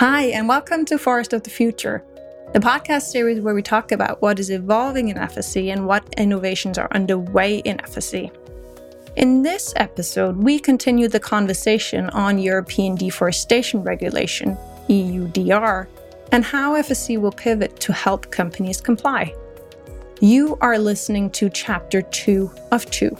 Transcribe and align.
Hi, 0.00 0.22
and 0.28 0.48
welcome 0.48 0.86
to 0.86 0.96
Forest 0.96 1.34
of 1.34 1.42
the 1.42 1.50
Future, 1.50 2.02
the 2.54 2.58
podcast 2.58 3.02
series 3.02 3.42
where 3.42 3.54
we 3.54 3.60
talk 3.60 3.92
about 3.92 4.22
what 4.22 4.38
is 4.38 4.48
evolving 4.48 5.08
in 5.10 5.18
FSC 5.18 5.70
and 5.70 5.86
what 5.86 6.02
innovations 6.16 6.78
are 6.78 6.88
underway 6.92 7.58
in 7.58 7.76
FSC. 7.76 8.34
In 9.16 9.42
this 9.42 9.74
episode, 9.76 10.38
we 10.38 10.58
continue 10.58 11.06
the 11.06 11.20
conversation 11.20 12.08
on 12.14 12.38
European 12.38 12.94
deforestation 12.94 13.82
regulation, 13.82 14.56
EUDR, 14.88 15.86
and 16.32 16.46
how 16.46 16.76
FSC 16.76 17.20
will 17.20 17.30
pivot 17.30 17.78
to 17.80 17.92
help 17.92 18.30
companies 18.30 18.80
comply. 18.80 19.34
You 20.22 20.56
are 20.62 20.78
listening 20.78 21.28
to 21.32 21.50
Chapter 21.50 22.00
2 22.00 22.50
of 22.72 22.90
2. 22.90 23.14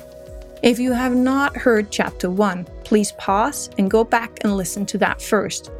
If 0.62 0.79
you 0.79 0.93
have 0.95 1.15
not 1.15 1.59
heard 1.59 1.91
Chapter 1.91 2.31
1, 2.31 2.67
please 2.84 3.12
pause 3.19 3.69
and 3.77 3.91
go 3.91 4.03
back 4.03 4.39
and 4.45 4.56
listen 4.56 4.87
to 4.87 4.97
that 4.97 5.20
first. 5.20 5.70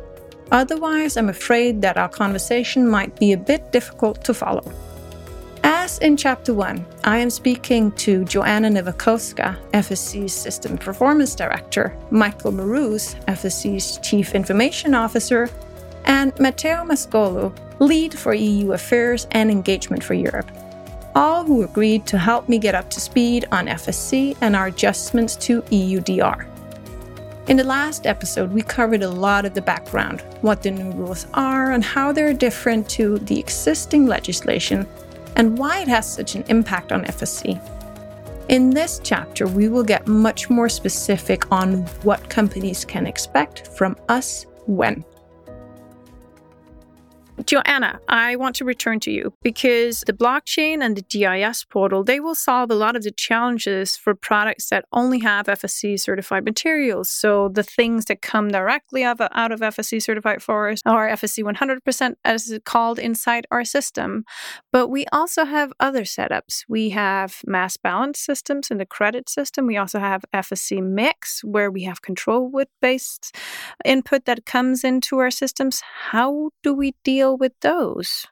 Otherwise, 0.51 1.17
I'm 1.17 1.29
afraid 1.29 1.81
that 1.83 1.97
our 1.97 2.09
conversation 2.09 2.89
might 2.89 3.19
be 3.19 3.33
a 3.33 3.37
bit 3.37 3.73
difficult 3.73 4.25
to 4.25 4.35
follow. 4.35 4.73
As 5.63 5.99
in 5.99 6.17
Chapter 6.17 6.55
1, 6.55 6.85
I 7.05 7.19
am 7.19 7.31
speaking 7.31 7.93
to 7.93 8.25
Joanna 8.25 8.71
Nowakowska, 8.71 9.57
FSC's 9.73 10.33
System 10.33 10.79
Performance 10.79 11.35
Director, 11.35 11.97
Michael 12.11 12.53
Marus, 12.53 13.15
FSC's 13.27 13.99
Chief 13.99 14.35
Information 14.35 14.95
Officer, 14.95 15.49
and 16.05 16.39
Matteo 16.39 16.85
Mascolo, 16.85 17.57
Lead 17.79 18.19
for 18.19 18.35
EU 18.35 18.73
Affairs 18.73 19.27
and 19.31 19.51
Engagement 19.51 20.05
for 20.05 20.15
Europe 20.15 20.51
all 21.15 21.45
who 21.45 21.63
agreed 21.63 22.07
to 22.07 22.19
help 22.19 22.49
me 22.49 22.59
get 22.59 22.75
up 22.75 22.89
to 22.91 23.01
speed 23.01 23.45
on 23.53 23.67
FSC 23.67 24.37
and 24.41 24.55
our 24.55 24.67
adjustments 24.67 25.37
to 25.37 25.63
EUDR. 25.63 26.50
In 27.51 27.57
the 27.57 27.65
last 27.65 28.07
episode, 28.07 28.53
we 28.53 28.63
covered 28.63 29.03
a 29.03 29.11
lot 29.11 29.45
of 29.45 29.55
the 29.55 29.61
background, 29.61 30.21
what 30.41 30.63
the 30.63 30.71
new 30.71 30.93
rules 30.93 31.27
are, 31.35 31.73
and 31.73 31.83
how 31.83 32.13
they're 32.13 32.33
different 32.33 32.89
to 32.91 33.19
the 33.19 33.41
existing 33.41 34.07
legislation, 34.07 34.87
and 35.35 35.59
why 35.59 35.81
it 35.81 35.89
has 35.89 36.09
such 36.09 36.37
an 36.37 36.45
impact 36.47 36.93
on 36.93 37.05
FSC. 37.07 37.61
In 38.51 38.71
this 38.71 39.01
chapter, 39.03 39.49
we 39.49 39.69
will 39.69 39.83
get 39.83 40.07
much 40.07 40.49
more 40.49 40.69
specific 40.69 41.51
on 41.51 41.79
what 42.05 42.31
companies 42.31 42.85
can 42.85 43.05
expect 43.05 43.67
from 43.67 43.97
us 44.09 44.47
when. 44.67 45.05
Joanna, 47.47 48.01
I 48.09 48.37
want 48.37 48.57
to 48.57 48.65
return 48.65 49.01
to 49.01 49.11
you 49.11 49.33
because 49.43 50.03
the 50.07 50.13
blockchain 50.13 50.83
and 50.83 50.97
the 50.97 51.03
DIS 51.03 51.65
portal, 51.65 52.05
they 52.05 52.21
will 52.21 52.35
solve 52.35 52.71
a 52.71 52.75
lot 52.75 52.97
of 52.97 53.03
the 53.03 53.11
challenges 53.11 53.97
for 53.97 54.15
products 54.15 54.69
that 54.69 54.85
only 54.93 55.21
have 55.21 55.47
FSC 55.47 55.99
certified 55.99 56.45
materials. 56.45 57.09
So 57.11 57.49
the 57.49 57.63
things 57.63 58.07
that 58.07 58.21
come 58.21 58.49
directly 58.49 59.05
out 59.05 59.21
of 59.21 59.61
FSC 59.61 60.03
certified 60.03 60.43
forest 60.43 60.83
or 60.87 61.09
FSC 61.09 61.45
100% 61.45 62.15
as 62.25 62.51
it's 62.51 62.65
called 62.65 62.99
inside 62.99 63.47
our 63.51 63.65
system. 63.65 64.25
But 64.73 64.89
we 64.89 65.07
also 65.13 65.45
have 65.45 65.73
other 65.81 66.03
setups. 66.03 66.65
We 66.69 66.91
have 66.91 67.41
mass 67.47 67.77
balance 67.77 68.19
systems 68.21 68.71
in 68.71 68.79
the 68.79 68.87
credit 68.87 69.29
system. 69.29 69.67
We 69.67 69.77
also 69.77 69.99
have 69.99 70.25
FSC 70.35 70.83
mix 70.83 71.43
where 71.45 71.71
we 71.71 71.85
have 71.85 72.03
controlled 72.03 72.53
wood 72.53 72.69
based 72.83 73.37
input 73.85 74.25
that 74.27 74.47
comes 74.47 74.85
into 74.85 75.19
our 75.19 75.31
systems. 75.31 75.83
How 76.11 76.51
do 76.63 76.75
we 76.75 76.95
deal 77.05 77.30
with 77.37 77.53
those? 77.61 78.27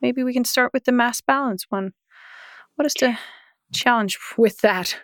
Maybe 0.00 0.22
we 0.22 0.32
can 0.32 0.44
start 0.44 0.72
with 0.72 0.84
the 0.84 0.92
mass 0.92 1.20
balance 1.20 1.66
one. 1.68 1.92
What 2.76 2.86
is 2.86 2.94
the 2.94 3.16
challenge 3.72 4.18
with 4.36 4.60
that? 4.60 4.98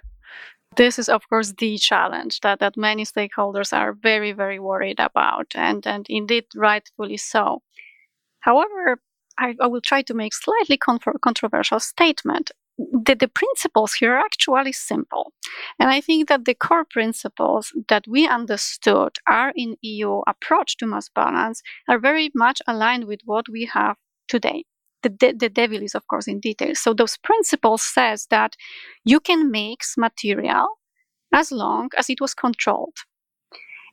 This 0.76 0.98
is, 0.98 1.08
of 1.08 1.28
course, 1.28 1.52
the 1.58 1.78
challenge 1.78 2.40
that, 2.40 2.60
that 2.60 2.76
many 2.76 3.04
stakeholders 3.04 3.76
are 3.76 3.92
very, 3.92 4.32
very 4.32 4.60
worried 4.60 5.00
about, 5.00 5.46
and, 5.54 5.84
and 5.84 6.06
indeed, 6.08 6.44
rightfully 6.54 7.16
so. 7.16 7.62
However, 8.40 9.00
I, 9.36 9.54
I 9.60 9.66
will 9.66 9.80
try 9.80 10.02
to 10.02 10.14
make 10.14 10.32
slightly 10.32 10.78
controversial 10.78 11.80
statement. 11.80 12.52
The, 13.04 13.14
the 13.14 13.28
principles 13.28 13.94
here 13.94 14.14
are 14.14 14.24
actually 14.24 14.72
simple. 14.72 15.32
And 15.78 15.90
I 15.90 16.00
think 16.00 16.28
that 16.28 16.44
the 16.44 16.54
core 16.54 16.84
principles 16.84 17.72
that 17.88 18.04
we 18.08 18.26
understood 18.26 19.16
are 19.26 19.52
in 19.54 19.76
EU 19.82 20.22
approach 20.26 20.76
to 20.78 20.86
mass 20.86 21.08
balance 21.08 21.62
are 21.88 21.98
very 21.98 22.30
much 22.34 22.62
aligned 22.66 23.04
with 23.04 23.20
what 23.24 23.48
we 23.48 23.66
have 23.66 23.96
today. 24.28 24.64
The, 25.02 25.10
de- 25.10 25.32
the 25.32 25.48
devil 25.48 25.82
is 25.82 25.94
of 25.94 26.06
course 26.06 26.26
in 26.26 26.40
detail. 26.40 26.74
So 26.74 26.94
those 26.94 27.16
principles 27.18 27.82
says 27.82 28.26
that 28.30 28.56
you 29.04 29.20
can 29.20 29.50
mix 29.50 29.96
material 29.98 30.68
as 31.32 31.52
long 31.52 31.90
as 31.98 32.08
it 32.08 32.20
was 32.20 32.34
controlled. 32.34 32.96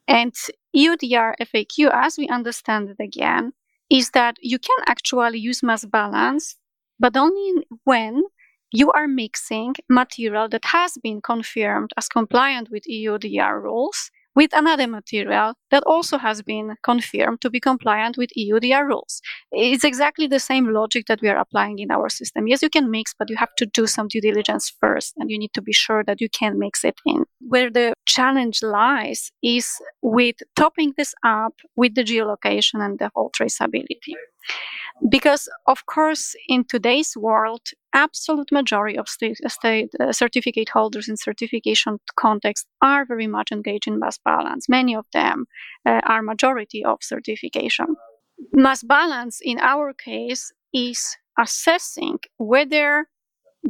And 0.08 0.34
EUDR 0.76 1.36
FAQ, 1.42 1.92
as 1.92 2.18
we 2.18 2.28
understand 2.30 2.90
it 2.90 3.04
again, 3.04 3.54
is 3.90 4.12
that 4.12 4.36
you 4.42 4.60
can 4.60 4.78
actually 4.86 5.40
use 5.40 5.64
mass 5.64 5.86
balance, 5.86 6.56
but 7.00 7.18
only 7.18 7.66
when 7.84 8.24
you 8.72 8.92
are 8.92 9.08
mixing 9.08 9.76
material 9.90 10.50
that 10.50 10.66
has 10.66 10.98
been 11.02 11.22
confirmed 11.22 11.92
as 11.98 12.08
compliant 12.08 12.70
with 12.70 12.84
EUDR 12.90 13.62
rules 13.62 14.12
with 14.38 14.52
another 14.54 14.86
material 14.86 15.56
that 15.72 15.82
also 15.88 16.20
has 16.20 16.44
been 16.44 16.76
confirmed 16.84 17.42
to 17.42 17.50
be 17.50 17.60
compliant 17.60 18.18
with 18.18 18.30
EUDR 18.38 18.86
rules. 18.86 19.20
It's 19.52 19.84
exactly 19.84 20.28
the 20.28 20.40
same 20.40 20.72
logic 20.72 21.08
that 21.08 21.22
we 21.24 21.30
are 21.30 21.38
applying 21.38 21.80
in 21.80 21.90
our 21.90 22.08
system. 22.08 22.48
Yes, 22.48 22.62
you 22.62 22.70
can 22.70 22.92
mix, 22.92 23.16
but 23.18 23.32
you 23.32 23.36
have 23.36 23.56
to 23.58 23.66
do 23.66 23.88
some 23.88 24.08
due 24.08 24.22
diligence 24.22 24.72
first, 24.80 25.16
and 25.18 25.32
you 25.32 25.40
need 25.40 25.54
to 25.56 25.62
be 25.64 25.74
sure 25.74 26.04
that 26.04 26.22
you 26.22 26.30
can 26.30 26.60
mix 26.60 26.86
it 26.86 27.00
in. 27.04 27.24
Where 27.40 27.72
the 27.72 27.96
challenge 28.06 28.62
lies 28.62 29.32
is 29.42 29.82
with 30.04 30.36
topping 30.56 30.94
this 30.98 31.16
up 31.24 31.56
with 31.76 31.96
the 31.96 32.04
geolocation 32.04 32.76
and 32.86 33.00
the 33.00 33.10
whole 33.16 33.32
traceability. 33.32 34.14
Because, 35.10 35.48
of 35.68 35.86
course, 35.86 36.36
in 36.48 36.66
today's 36.66 37.16
world, 37.16 37.62
absolute 37.94 38.52
majority 38.52 38.98
of 38.98 39.08
state, 39.08 39.38
state 39.48 39.90
uh, 40.00 40.12
certificate 40.12 40.70
holders 40.70 41.08
in 41.08 41.18
certification 41.18 42.00
context 42.16 42.68
are 42.82 43.06
very 43.06 43.28
much 43.28 43.52
engaged 43.52 43.88
in 43.88 44.00
mass 44.00 44.18
balance. 44.18 44.68
Many 44.68 44.96
of 44.96 45.06
them 45.14 45.46
uh, 45.86 46.02
are 46.04 46.22
majority 46.22 46.84
of 46.84 46.98
certification. 47.02 47.96
Mass 48.54 48.84
balance, 48.84 49.40
in 49.42 49.60
our 49.60 49.94
case, 49.94 50.52
is 50.74 51.16
assessing 51.40 52.20
whether 52.38 53.08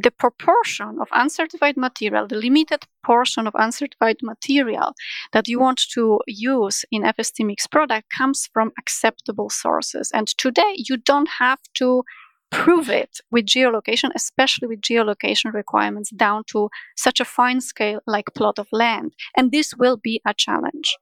the 0.00 0.10
proportion 0.12 0.98
of 1.00 1.08
uncertified 1.12 1.76
material, 1.76 2.26
the 2.26 2.36
limited 2.36 2.84
portion 3.04 3.46
of 3.46 3.54
uncertified 3.58 4.16
material 4.22 4.92
that 5.32 5.48
you 5.48 5.58
want 5.58 5.80
to 5.94 6.20
use 6.26 6.84
in 6.92 7.02
FSC 7.02 7.44
mix 7.44 7.66
product 7.66 8.06
comes 8.16 8.48
from 8.52 8.72
acceptable 8.78 9.50
sources. 9.50 10.10
And 10.14 10.28
today 10.28 10.74
you 10.76 10.98
don't 10.98 11.28
have 11.38 11.58
to 11.74 12.04
prove 12.50 12.88
it 12.88 13.20
with 13.30 13.46
geolocation, 13.46 14.10
especially 14.14 14.68
with 14.68 14.80
geolocation 14.80 15.52
requirements 15.52 16.10
down 16.10 16.44
to 16.48 16.68
such 16.96 17.20
a 17.20 17.24
fine 17.24 17.60
scale 17.60 18.00
like 18.06 18.34
plot 18.34 18.58
of 18.58 18.68
land. 18.72 19.12
And 19.36 19.52
this 19.52 19.74
will 19.74 19.96
be 19.96 20.20
a 20.26 20.34
challenge. 20.34 20.96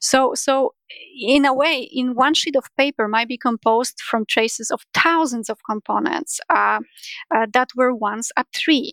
So, 0.00 0.34
so 0.34 0.74
in 1.20 1.44
a 1.44 1.54
way, 1.54 1.88
in 1.92 2.14
one 2.14 2.34
sheet 2.34 2.56
of 2.56 2.74
paper 2.76 3.08
might 3.08 3.28
be 3.28 3.38
composed 3.38 4.00
from 4.00 4.26
traces 4.26 4.70
of 4.70 4.82
thousands 4.92 5.48
of 5.48 5.58
components 5.68 6.40
uh, 6.50 6.80
uh, 7.34 7.46
that 7.52 7.70
were 7.74 7.94
once 7.94 8.30
a 8.36 8.44
tree. 8.52 8.92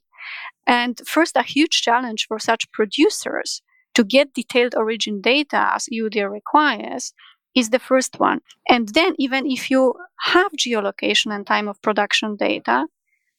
And 0.67 1.01
first, 1.05 1.35
a 1.35 1.43
huge 1.43 1.81
challenge 1.81 2.25
for 2.27 2.39
such 2.39 2.71
producers 2.71 3.61
to 3.95 4.03
get 4.03 4.33
detailed 4.33 4.75
origin 4.75 5.19
data 5.21 5.71
as 5.73 5.87
EUDR 5.91 6.31
requires 6.31 7.13
is 7.55 7.69
the 7.69 7.79
first 7.79 8.19
one. 8.19 8.41
And 8.67 8.89
then, 8.89 9.15
even 9.17 9.45
if 9.45 9.69
you 9.69 9.95
have 10.19 10.51
geolocation 10.53 11.33
and 11.33 11.45
time 11.45 11.67
of 11.67 11.81
production 11.81 12.35
data, 12.35 12.87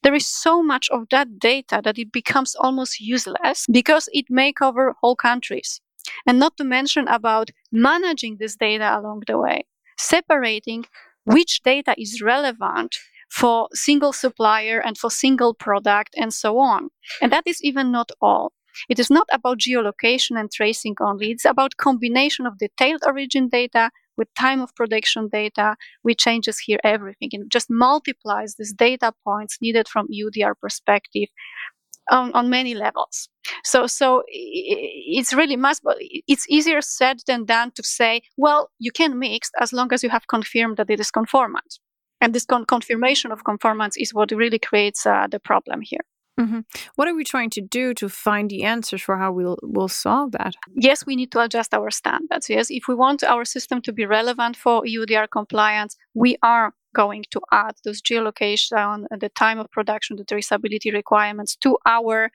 there 0.02 0.14
is 0.14 0.26
so 0.26 0.62
much 0.62 0.88
of 0.90 1.08
that 1.10 1.38
data 1.38 1.80
that 1.84 1.98
it 1.98 2.12
becomes 2.12 2.54
almost 2.56 3.00
useless 3.00 3.66
because 3.70 4.08
it 4.12 4.26
may 4.30 4.52
cover 4.52 4.94
whole 5.00 5.16
countries. 5.16 5.80
And 6.26 6.38
not 6.38 6.56
to 6.56 6.64
mention 6.64 7.06
about 7.08 7.50
managing 7.70 8.38
this 8.38 8.56
data 8.56 8.98
along 8.98 9.24
the 9.26 9.38
way, 9.38 9.64
separating 9.98 10.86
which 11.24 11.62
data 11.62 11.94
is 11.98 12.22
relevant 12.22 12.96
for 13.30 13.68
single 13.72 14.12
supplier 14.12 14.80
and 14.80 14.98
for 14.98 15.10
single 15.10 15.54
product 15.54 16.14
and 16.16 16.32
so 16.32 16.58
on. 16.58 16.88
And 17.20 17.30
that 17.32 17.44
is 17.46 17.62
even 17.62 17.92
not 17.92 18.10
all. 18.20 18.52
It 18.88 18.98
is 18.98 19.10
not 19.10 19.28
about 19.32 19.58
geolocation 19.58 20.38
and 20.38 20.50
tracing 20.50 20.96
only. 21.00 21.30
It's 21.30 21.44
about 21.44 21.76
combination 21.76 22.46
of 22.46 22.58
detailed 22.58 23.02
origin 23.04 23.48
data 23.48 23.90
with 24.20 24.28
time 24.38 24.60
of 24.60 24.74
production 24.76 25.28
data, 25.32 25.68
we 26.04 26.14
changes 26.14 26.58
here 26.66 26.78
everything 26.84 27.30
and 27.32 27.50
just 27.50 27.68
multiplies 27.70 28.54
these 28.54 28.74
data 28.74 29.12
points 29.24 29.56
needed 29.62 29.88
from 29.88 30.06
EUDR 30.08 30.54
perspective 30.60 31.28
on, 32.10 32.32
on 32.34 32.50
many 32.50 32.74
levels. 32.74 33.28
So, 33.64 33.86
so 33.86 34.22
it's 34.28 35.32
really 35.32 35.56
must. 35.56 35.82
but 35.82 35.96
It's 36.32 36.46
easier 36.48 36.82
said 36.82 37.16
than 37.26 37.46
done 37.46 37.70
to 37.76 37.82
say, 37.82 38.22
well, 38.36 38.70
you 38.78 38.92
can 38.92 39.18
mix 39.18 39.50
as 39.58 39.72
long 39.72 39.92
as 39.94 40.02
you 40.04 40.10
have 40.10 40.26
confirmed 40.28 40.76
that 40.76 40.90
it 40.90 41.00
is 41.00 41.10
conformant, 41.10 41.78
and 42.20 42.34
this 42.34 42.44
con- 42.44 42.66
confirmation 42.66 43.32
of 43.32 43.44
conformance 43.44 43.96
is 43.96 44.12
what 44.12 44.30
really 44.42 44.58
creates 44.58 45.06
uh, 45.06 45.26
the 45.30 45.40
problem 45.40 45.80
here. 45.82 46.04
Mm-hmm. 46.40 46.60
What 46.96 47.08
are 47.08 47.14
we 47.14 47.24
trying 47.24 47.50
to 47.50 47.60
do 47.60 47.92
to 47.94 48.08
find 48.08 48.48
the 48.48 48.62
answers 48.64 49.02
for 49.02 49.16
how 49.18 49.30
we'll, 49.32 49.58
we'll 49.62 49.88
solve 49.88 50.32
that? 50.32 50.54
Yes, 50.74 51.04
we 51.04 51.14
need 51.14 51.30
to 51.32 51.40
adjust 51.40 51.74
our 51.74 51.90
standards. 51.90 52.48
Yes, 52.48 52.70
if 52.70 52.88
we 52.88 52.94
want 52.94 53.22
our 53.22 53.44
system 53.44 53.82
to 53.82 53.92
be 53.92 54.06
relevant 54.06 54.56
for 54.56 54.82
EUDR 54.82 55.28
compliance, 55.30 55.96
we 56.14 56.36
are 56.42 56.72
going 56.94 57.24
to 57.30 57.40
add 57.52 57.74
those 57.84 58.00
geolocation, 58.00 59.06
the 59.20 59.28
time 59.28 59.58
of 59.58 59.70
production, 59.70 60.16
the 60.16 60.24
traceability 60.24 60.92
requirements 60.92 61.56
to 61.56 61.76
our 61.86 62.30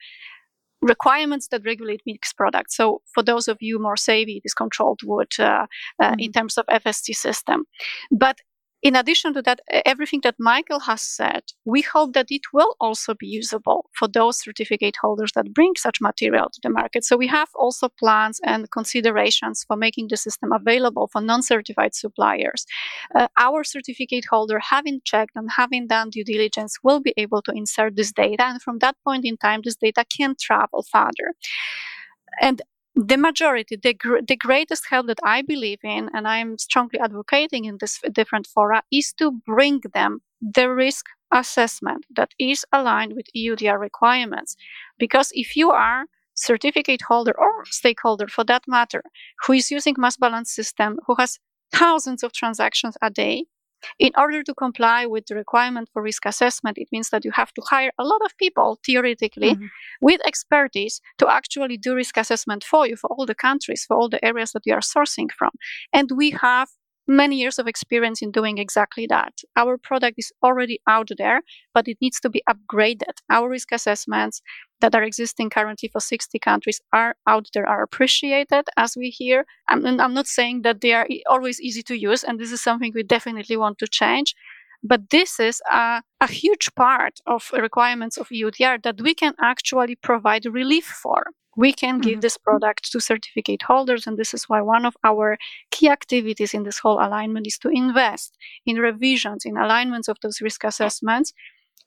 requirements 0.82 1.48
that 1.48 1.64
regulate 1.64 2.02
mixed 2.06 2.36
products. 2.36 2.76
So, 2.76 3.02
for 3.12 3.22
those 3.22 3.48
of 3.48 3.58
you 3.60 3.78
more 3.78 3.96
savvy, 3.96 4.36
it 4.36 4.42
is 4.44 4.54
controlled 4.54 5.00
wood 5.02 5.32
uh, 5.38 5.42
uh, 5.42 5.66
mm-hmm. 6.02 6.20
in 6.20 6.32
terms 6.32 6.56
of 6.58 6.66
FSC 6.66 7.14
system. 7.14 7.64
But 8.10 8.38
in 8.82 8.94
addition 8.94 9.34
to 9.34 9.42
that, 9.42 9.60
everything 9.84 10.20
that 10.22 10.36
Michael 10.38 10.80
has 10.80 11.02
said, 11.02 11.42
we 11.64 11.82
hope 11.82 12.12
that 12.12 12.26
it 12.28 12.42
will 12.52 12.76
also 12.80 13.14
be 13.14 13.26
usable 13.26 13.90
for 13.98 14.06
those 14.06 14.40
certificate 14.40 14.96
holders 15.00 15.32
that 15.34 15.52
bring 15.54 15.72
such 15.76 16.00
material 16.00 16.48
to 16.52 16.60
the 16.62 16.70
market. 16.70 17.04
So 17.04 17.16
we 17.16 17.26
have 17.28 17.48
also 17.54 17.88
plans 17.88 18.38
and 18.44 18.70
considerations 18.70 19.64
for 19.66 19.76
making 19.76 20.08
the 20.08 20.16
system 20.16 20.52
available 20.52 21.08
for 21.10 21.20
non-certified 21.20 21.94
suppliers. 21.94 22.66
Uh, 23.14 23.28
our 23.38 23.64
certificate 23.64 24.26
holder, 24.30 24.58
having 24.58 25.00
checked 25.04 25.32
and 25.34 25.50
having 25.56 25.86
done 25.86 26.10
due 26.10 26.24
diligence, 26.24 26.76
will 26.82 27.00
be 27.00 27.14
able 27.16 27.42
to 27.42 27.52
insert 27.52 27.96
this 27.96 28.12
data, 28.12 28.44
and 28.44 28.62
from 28.62 28.78
that 28.78 28.96
point 29.04 29.24
in 29.24 29.36
time, 29.36 29.60
this 29.64 29.76
data 29.76 30.04
can 30.16 30.34
travel 30.38 30.84
further. 30.92 31.34
And 32.40 32.62
the 32.96 33.18
majority, 33.18 33.76
the, 33.76 33.92
gr- 33.92 34.20
the 34.26 34.36
greatest 34.36 34.86
help 34.88 35.06
that 35.08 35.20
I 35.22 35.42
believe 35.42 35.80
in, 35.84 36.08
and 36.14 36.26
I'm 36.26 36.56
strongly 36.56 36.98
advocating 36.98 37.66
in 37.66 37.76
this 37.78 38.00
different 38.12 38.46
fora, 38.46 38.82
is 38.90 39.12
to 39.14 39.32
bring 39.44 39.82
them 39.92 40.22
the 40.40 40.70
risk 40.70 41.04
assessment 41.32 42.06
that 42.14 42.30
is 42.38 42.64
aligned 42.72 43.12
with 43.14 43.26
EUDR 43.36 43.78
requirements. 43.78 44.56
Because 44.98 45.30
if 45.34 45.56
you 45.56 45.70
are 45.70 46.06
certificate 46.34 47.02
holder 47.02 47.34
or 47.38 47.66
stakeholder 47.66 48.28
for 48.28 48.44
that 48.44 48.62
matter, 48.66 49.02
who 49.46 49.52
is 49.52 49.70
using 49.70 49.94
mass 49.98 50.16
balance 50.16 50.50
system, 50.50 50.98
who 51.06 51.14
has 51.16 51.38
thousands 51.72 52.22
of 52.22 52.32
transactions 52.32 52.96
a 53.02 53.10
day, 53.10 53.44
in 53.98 54.12
order 54.16 54.42
to 54.42 54.54
comply 54.54 55.06
with 55.06 55.26
the 55.26 55.34
requirement 55.34 55.88
for 55.92 56.02
risk 56.02 56.26
assessment, 56.26 56.78
it 56.78 56.88
means 56.92 57.10
that 57.10 57.24
you 57.24 57.30
have 57.32 57.52
to 57.54 57.62
hire 57.62 57.92
a 57.98 58.04
lot 58.04 58.20
of 58.24 58.36
people, 58.38 58.78
theoretically, 58.84 59.54
mm-hmm. 59.54 59.66
with 60.00 60.20
expertise 60.26 61.00
to 61.18 61.28
actually 61.28 61.76
do 61.76 61.94
risk 61.94 62.16
assessment 62.16 62.64
for 62.64 62.86
you 62.86 62.96
for 62.96 63.08
all 63.10 63.26
the 63.26 63.34
countries, 63.34 63.84
for 63.86 63.96
all 63.96 64.08
the 64.08 64.24
areas 64.24 64.52
that 64.52 64.62
you 64.64 64.74
are 64.74 64.80
sourcing 64.80 65.30
from. 65.30 65.50
And 65.92 66.10
we 66.16 66.30
have 66.30 66.68
many 67.06 67.36
years 67.36 67.58
of 67.58 67.66
experience 67.66 68.22
in 68.22 68.30
doing 68.30 68.58
exactly 68.58 69.06
that. 69.08 69.32
Our 69.56 69.78
product 69.78 70.18
is 70.18 70.32
already 70.42 70.80
out 70.86 71.10
there, 71.16 71.42
but 71.74 71.88
it 71.88 71.98
needs 72.00 72.20
to 72.20 72.30
be 72.30 72.42
upgraded. 72.48 73.18
Our 73.30 73.48
risk 73.48 73.72
assessments 73.72 74.42
that 74.80 74.94
are 74.94 75.02
existing 75.02 75.50
currently 75.50 75.88
for 75.88 76.00
60 76.00 76.38
countries 76.38 76.80
are 76.92 77.14
out 77.26 77.48
there, 77.54 77.66
are 77.66 77.82
appreciated 77.82 78.64
as 78.76 78.96
we 78.96 79.10
hear. 79.10 79.44
I'm, 79.68 79.86
I'm 80.00 80.14
not 80.14 80.26
saying 80.26 80.62
that 80.62 80.80
they 80.80 80.92
are 80.92 81.06
always 81.28 81.60
easy 81.60 81.82
to 81.84 81.98
use, 81.98 82.24
and 82.24 82.38
this 82.38 82.52
is 82.52 82.62
something 82.62 82.92
we 82.94 83.02
definitely 83.02 83.56
want 83.56 83.78
to 83.78 83.86
change. 83.86 84.34
But 84.82 85.10
this 85.10 85.40
is 85.40 85.60
a, 85.70 86.02
a 86.20 86.26
huge 86.26 86.74
part 86.74 87.18
of 87.26 87.50
requirements 87.52 88.18
of 88.18 88.28
EUDR 88.28 88.82
that 88.82 89.00
we 89.00 89.14
can 89.14 89.34
actually 89.40 89.96
provide 89.96 90.44
relief 90.46 90.84
for 90.84 91.24
we 91.56 91.72
can 91.72 91.98
give 91.98 92.14
mm-hmm. 92.14 92.20
this 92.20 92.36
product 92.36 92.90
to 92.92 93.00
certificate 93.00 93.62
holders 93.62 94.06
and 94.06 94.16
this 94.16 94.34
is 94.34 94.44
why 94.44 94.60
one 94.60 94.84
of 94.84 94.96
our 95.04 95.38
key 95.70 95.88
activities 95.88 96.54
in 96.54 96.62
this 96.62 96.78
whole 96.78 96.98
alignment 97.00 97.46
is 97.46 97.58
to 97.58 97.68
invest 97.68 98.36
in 98.64 98.76
revisions 98.76 99.44
in 99.44 99.56
alignments 99.56 100.08
of 100.08 100.18
those 100.22 100.40
risk 100.40 100.64
assessments 100.64 101.32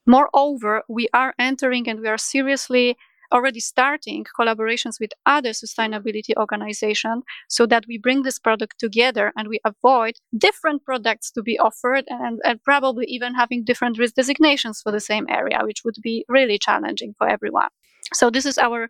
moreover 0.06 0.84
we 0.90 1.08
are 1.14 1.34
entering 1.40 1.88
and 1.88 2.00
we 2.02 2.08
are 2.08 2.18
seriously 2.18 2.98
already 3.32 3.60
starting 3.60 4.26
collaborations 4.40 5.00
with 5.00 5.12
other 5.26 5.52
sustainability 5.52 6.34
organizations 6.38 7.24
so 7.48 7.66
that 7.66 7.86
we 7.88 7.98
bring 7.98 8.24
this 8.24 8.40
product 8.40 8.80
together 8.80 9.32
and 9.38 9.48
we 9.48 9.60
avoid 9.64 10.16
different 10.38 10.84
products 10.84 11.32
to 11.32 11.44
be 11.44 11.58
offered 11.60 12.06
and, 12.08 12.40
and 12.44 12.64
probably 12.64 13.06
even 13.06 13.36
having 13.36 13.64
different 13.64 13.98
risk 14.00 14.16
designations 14.16 14.82
for 14.82 14.92
the 14.92 15.00
same 15.00 15.28
area, 15.30 15.60
which 15.64 15.84
would 15.84 15.98
be 16.02 16.26
really 16.28 16.58
challenging 16.58 17.14
for 17.18 17.28
everyone. 17.28 17.70
So 18.14 18.30
this 18.30 18.46
is 18.46 18.58
our 18.58 18.90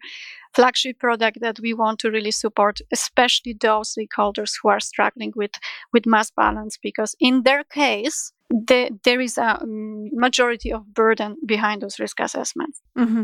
flagship 0.55 0.99
product 0.99 1.39
that 1.41 1.59
we 1.59 1.73
want 1.73 1.99
to 1.99 2.11
really 2.11 2.31
support, 2.31 2.79
especially 2.91 3.55
those 3.59 3.95
stakeholders 3.95 4.53
who 4.61 4.69
are 4.69 4.79
struggling 4.79 5.33
with, 5.35 5.51
with 5.93 6.05
mass 6.05 6.31
balance, 6.31 6.77
because 6.81 7.15
in 7.19 7.43
their 7.43 7.63
case, 7.63 8.33
the, 8.49 8.97
there 9.03 9.21
is 9.21 9.37
a 9.37 9.61
um, 9.61 10.09
majority 10.11 10.71
of 10.71 10.93
burden 10.93 11.37
behind 11.45 11.81
those 11.81 11.99
risk 11.99 12.19
assessments. 12.19 12.81
Mm-hmm. 12.97 13.23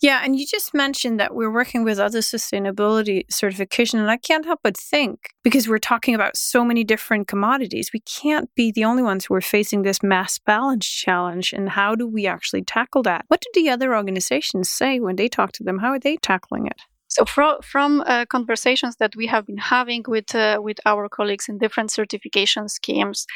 Yeah, 0.00 0.20
and 0.24 0.38
you 0.38 0.46
just 0.46 0.74
mentioned 0.74 1.18
that 1.20 1.34
we're 1.34 1.50
working 1.50 1.84
with 1.84 1.98
other 1.98 2.20
sustainability 2.20 3.22
certification, 3.30 3.98
and 4.00 4.10
I 4.10 4.16
can't 4.16 4.44
help 4.44 4.60
but 4.62 4.76
think 4.76 5.30
because 5.42 5.68
we're 5.68 5.78
talking 5.78 6.14
about 6.14 6.36
so 6.36 6.64
many 6.64 6.84
different 6.84 7.28
commodities, 7.28 7.90
we 7.92 8.00
can't 8.00 8.52
be 8.54 8.72
the 8.72 8.84
only 8.84 9.02
ones 9.02 9.24
who 9.24 9.34
are 9.34 9.40
facing 9.40 9.82
this 9.82 10.02
mass 10.02 10.38
balance 10.38 10.86
challenge. 10.86 11.52
And 11.52 11.68
how 11.68 11.94
do 11.94 12.06
we 12.06 12.26
actually 12.26 12.62
tackle 12.62 13.02
that? 13.04 13.24
What 13.28 13.40
do 13.40 13.60
the 13.60 13.70
other 13.70 13.94
organizations 13.94 14.68
say 14.68 15.00
when 15.00 15.16
they 15.16 15.28
talk 15.28 15.52
to 15.52 15.64
them? 15.64 15.78
How 15.78 15.90
are 15.90 16.00
they 16.00 16.16
tackling 16.16 16.66
it? 16.66 16.80
So 17.08 17.24
from 17.24 17.62
from 17.62 18.02
uh, 18.02 18.26
conversations 18.26 18.96
that 18.96 19.16
we 19.16 19.26
have 19.26 19.46
been 19.46 19.58
having 19.58 20.04
with 20.06 20.34
uh, 20.34 20.58
with 20.60 20.78
our 20.84 21.08
colleagues 21.08 21.48
in 21.48 21.58
different 21.58 21.90
certification 21.90 22.68
schemes, 22.68 23.26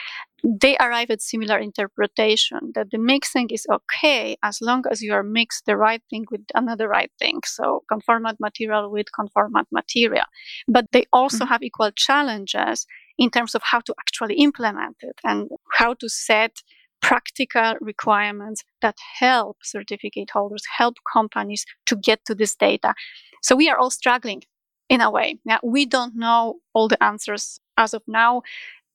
they 0.45 0.77
arrive 0.77 1.11
at 1.11 1.23
similar 1.23 1.59
interpretation 1.59 2.73
that 2.75 2.91
the 2.91 2.99
mixing 2.99 3.49
is 3.51 3.67
okay 3.73 4.37
as 4.43 4.59
long 4.61 4.85
as 4.91 5.01
you 5.01 5.15
are 5.15 5.23
mixed 5.23 5.65
the 5.65 5.77
right 5.77 6.03
thing 6.11 6.27
with 6.31 6.43
another 6.55 6.87
right 6.87 7.11
thing. 7.19 7.41
So 7.47 7.83
conformant 7.89 8.39
material 8.41 8.91
with 8.91 9.07
conformant 9.13 9.69
material, 9.73 10.27
but 10.69 10.85
they 10.93 11.07
also 11.13 11.45
mm-hmm. 11.45 11.53
have 11.53 11.63
equal 11.63 11.93
challenges 11.93 12.87
in 13.17 13.31
terms 13.31 13.55
of 13.55 13.63
how 13.63 13.81
to 13.81 13.95
actually 14.01 14.35
implement 14.35 14.97
it 15.01 15.19
and 15.25 15.49
how 15.79 15.95
to 15.95 16.09
set 16.09 16.63
practical 17.03 17.75
requirements 17.81 18.63
that 18.81 18.97
help 19.19 19.59
certificate 19.63 20.31
holders, 20.31 20.63
help 20.79 20.97
companies 21.13 21.67
to 21.87 21.97
get 21.97 22.25
to 22.25 22.35
this 22.35 22.55
data. 22.55 22.95
So 23.43 23.57
we 23.57 23.69
are 23.69 23.77
all 23.77 23.91
struggling 23.91 24.43
in 24.89 25.01
a 25.01 25.11
way. 25.11 25.39
Yeah, 25.45 25.59
we 25.63 25.85
don't 25.85 26.17
know 26.17 26.61
all 26.73 26.89
the 26.89 27.03
answers 27.03 27.61
as 27.77 27.93
of 27.93 28.03
now. 28.07 28.43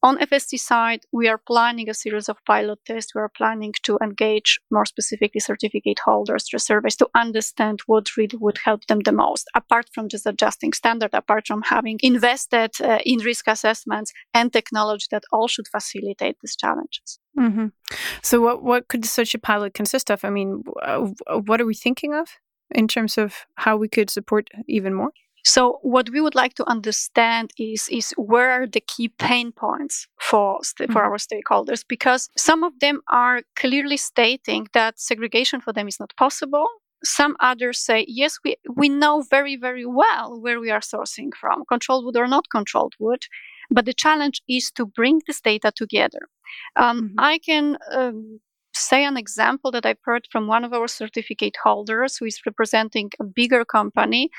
On 0.03 0.17
FSC 0.19 0.59
side, 0.59 1.01
we 1.11 1.27
are 1.27 1.39
planning 1.39 1.89
a 1.89 1.93
series 1.93 2.29
of 2.29 2.37
pilot 2.45 2.79
tests. 2.85 3.15
We 3.15 3.21
are 3.21 3.31
planning 3.35 3.73
to 3.83 3.97
engage 4.01 4.59
more 4.69 4.85
specifically 4.85 5.39
certificate 5.39 5.99
holders 6.05 6.47
through 6.47 6.59
surveys 6.59 6.95
to 6.97 7.09
understand 7.15 7.81
what 7.87 8.15
really 8.15 8.37
would 8.37 8.59
help 8.63 8.85
them 8.85 8.99
the 8.99 9.11
most, 9.11 9.47
apart 9.55 9.89
from 9.91 10.07
just 10.07 10.27
adjusting 10.27 10.73
standard, 10.73 11.09
apart 11.13 11.47
from 11.47 11.63
having 11.63 11.99
invested 12.03 12.71
uh, 12.79 12.99
in 13.05 13.19
risk 13.19 13.47
assessments 13.47 14.13
and 14.35 14.53
technology 14.53 15.07
that 15.09 15.23
all 15.31 15.47
should 15.47 15.67
facilitate 15.67 16.37
these 16.41 16.55
challenges. 16.55 17.19
Mm-hmm. 17.37 17.67
So, 18.21 18.39
what, 18.39 18.61
what 18.61 18.87
could 18.89 19.03
such 19.03 19.33
a 19.33 19.39
pilot 19.39 19.73
consist 19.73 20.11
of? 20.11 20.23
I 20.23 20.29
mean, 20.29 20.63
uh, 20.83 21.07
what 21.45 21.59
are 21.59 21.65
we 21.65 21.75
thinking 21.75 22.13
of 22.13 22.27
in 22.69 22.87
terms 22.87 23.17
of 23.17 23.47
how 23.55 23.77
we 23.77 23.87
could 23.87 24.11
support 24.11 24.47
even 24.67 24.93
more? 24.93 25.11
So 25.47 25.79
what 25.81 26.09
we 26.09 26.19
would 26.19 26.35
like 26.35 26.55
to 26.55 26.69
understand 26.69 27.51
is 27.57 27.87
is 27.89 28.13
where 28.17 28.49
are 28.51 28.67
the 28.67 28.81
key 28.81 29.07
pain 29.07 29.53
points 29.53 30.05
for 30.19 30.59
st- 30.61 30.91
for 30.91 31.01
mm-hmm. 31.01 31.11
our 31.11 31.19
stakeholders 31.27 31.85
because 31.87 32.29
some 32.35 32.65
of 32.65 32.73
them 32.81 32.99
are 33.07 33.43
clearly 33.55 33.95
stating 33.95 34.67
that 34.73 34.99
segregation 34.99 35.61
for 35.61 35.71
them 35.71 35.87
is 35.87 36.01
not 36.01 36.11
possible. 36.17 36.67
Some 37.01 37.37
others 37.39 37.79
say 37.79 38.05
yes, 38.09 38.33
we 38.43 38.57
we 38.75 38.89
know 38.89 39.23
very 39.35 39.55
very 39.55 39.85
well 39.85 40.27
where 40.43 40.59
we 40.59 40.69
are 40.69 40.81
sourcing 40.93 41.31
from, 41.39 41.63
controlled 41.73 42.03
wood 42.03 42.17
or 42.17 42.27
not 42.27 42.49
controlled 42.57 42.95
wood, 42.99 43.23
but 43.71 43.85
the 43.85 43.93
challenge 44.05 44.41
is 44.49 44.69
to 44.71 44.85
bring 44.85 45.21
this 45.27 45.39
data 45.39 45.71
together. 45.73 46.23
Um, 46.75 46.97
mm-hmm. 46.97 47.19
I 47.19 47.39
can 47.39 47.77
um, 47.93 48.41
say 48.77 49.03
an 49.05 49.17
example 49.17 49.71
that 49.71 49.85
I've 49.85 50.01
heard 50.03 50.27
from 50.31 50.47
one 50.47 50.63
of 50.63 50.73
our 50.73 50.87
certificate 50.87 51.55
holders 51.63 52.17
who 52.17 52.25
is 52.25 52.39
representing 52.45 53.11
a 53.19 53.23
bigger 53.23 53.65
company. 53.65 54.29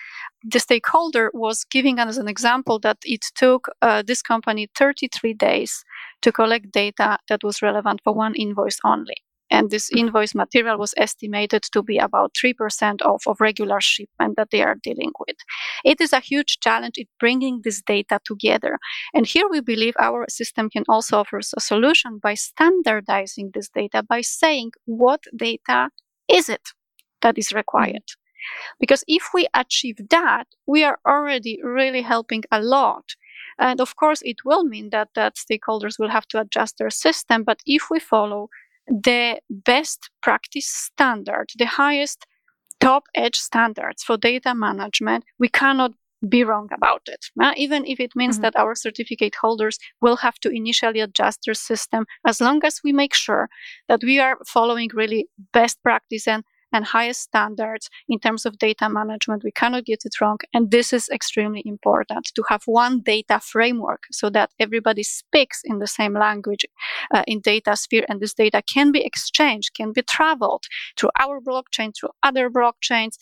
The 0.44 0.60
stakeholder 0.60 1.30
was 1.34 1.64
giving 1.64 1.98
us 1.98 2.16
an 2.16 2.28
example 2.28 2.78
that 2.80 2.98
it 3.04 3.24
took 3.34 3.68
uh, 3.82 4.02
this 4.06 4.22
company 4.22 4.68
33 4.76 5.34
days 5.34 5.84
to 6.22 6.32
collect 6.32 6.72
data 6.72 7.18
that 7.28 7.42
was 7.42 7.62
relevant 7.62 8.00
for 8.04 8.12
one 8.12 8.34
invoice 8.34 8.78
only 8.84 9.16
and 9.50 9.70
this 9.70 9.90
mm. 9.90 10.00
invoice 10.00 10.34
material 10.34 10.78
was 10.78 10.94
estimated 10.96 11.62
to 11.62 11.82
be 11.82 11.98
about 11.98 12.34
3% 12.34 13.02
of, 13.02 13.22
of 13.26 13.40
regular 13.40 13.80
shipment 13.80 14.36
that 14.36 14.50
they 14.50 14.62
are 14.62 14.76
dealing 14.82 15.12
with. 15.18 15.36
It 15.84 16.00
is 16.00 16.12
a 16.12 16.20
huge 16.20 16.58
challenge 16.60 16.98
in 16.98 17.06
bringing 17.18 17.60
this 17.64 17.82
data 17.82 18.20
together. 18.24 18.78
And 19.14 19.26
here 19.26 19.48
we 19.48 19.60
believe 19.60 19.94
our 19.98 20.26
system 20.28 20.70
can 20.70 20.84
also 20.88 21.18
offer 21.18 21.38
a 21.38 21.60
solution 21.60 22.18
by 22.18 22.34
standardizing 22.34 23.50
this 23.54 23.68
data, 23.68 24.02
by 24.02 24.20
saying 24.20 24.72
what 24.84 25.24
data 25.36 25.90
is 26.28 26.48
it 26.48 26.68
that 27.22 27.38
is 27.38 27.48
mm. 27.48 27.56
required. 27.56 28.04
Because 28.78 29.04
if 29.08 29.30
we 29.34 29.48
achieve 29.54 29.96
that, 30.10 30.46
we 30.66 30.84
are 30.84 30.98
already 31.06 31.60
really 31.62 32.02
helping 32.02 32.44
a 32.50 32.60
lot. 32.60 33.14
And 33.58 33.80
of 33.80 33.96
course, 33.96 34.22
it 34.22 34.44
will 34.44 34.64
mean 34.64 34.90
that, 34.90 35.08
that 35.14 35.36
stakeholders 35.36 35.98
will 35.98 36.08
have 36.08 36.28
to 36.28 36.40
adjust 36.40 36.78
their 36.78 36.90
system. 36.90 37.42
But 37.42 37.60
if 37.66 37.90
we 37.90 37.98
follow 37.98 38.48
the 38.88 39.40
best 39.50 40.10
practice 40.22 40.66
standard, 40.66 41.48
the 41.56 41.66
highest 41.66 42.26
top 42.80 43.04
edge 43.14 43.36
standards 43.36 44.02
for 44.02 44.16
data 44.16 44.54
management, 44.54 45.24
we 45.38 45.48
cannot 45.48 45.92
be 46.28 46.42
wrong 46.42 46.68
about 46.74 47.02
it. 47.06 47.26
Uh, 47.40 47.52
even 47.56 47.84
if 47.86 48.00
it 48.00 48.16
means 48.16 48.36
mm-hmm. 48.36 48.42
that 48.42 48.56
our 48.56 48.74
certificate 48.74 49.36
holders 49.40 49.78
will 50.00 50.16
have 50.16 50.38
to 50.40 50.50
initially 50.50 51.00
adjust 51.00 51.40
their 51.44 51.54
system, 51.54 52.06
as 52.26 52.40
long 52.40 52.64
as 52.64 52.80
we 52.82 52.92
make 52.92 53.14
sure 53.14 53.48
that 53.88 54.02
we 54.02 54.18
are 54.18 54.36
following 54.46 54.90
really 54.94 55.28
best 55.52 55.80
practice 55.82 56.26
and 56.26 56.42
and 56.72 56.84
highest 56.84 57.22
standards 57.22 57.88
in 58.08 58.18
terms 58.18 58.46
of 58.46 58.58
data 58.58 58.88
management. 58.88 59.44
We 59.44 59.52
cannot 59.52 59.84
get 59.84 60.04
it 60.04 60.20
wrong. 60.20 60.38
And 60.52 60.70
this 60.70 60.92
is 60.92 61.08
extremely 61.08 61.62
important 61.64 62.30
to 62.34 62.42
have 62.48 62.62
one 62.66 63.00
data 63.00 63.40
framework 63.40 64.04
so 64.10 64.30
that 64.30 64.50
everybody 64.58 65.02
speaks 65.02 65.62
in 65.64 65.78
the 65.78 65.86
same 65.86 66.14
language 66.14 66.64
uh, 67.14 67.24
in 67.26 67.40
data 67.40 67.76
sphere 67.76 68.04
and 68.08 68.20
this 68.20 68.34
data 68.34 68.62
can 68.62 68.92
be 68.92 69.04
exchanged, 69.04 69.74
can 69.74 69.92
be 69.92 70.02
traveled 70.02 70.64
through 70.96 71.10
our 71.18 71.40
blockchain, 71.40 71.92
through 71.96 72.10
other 72.22 72.50
blockchains 72.50 73.16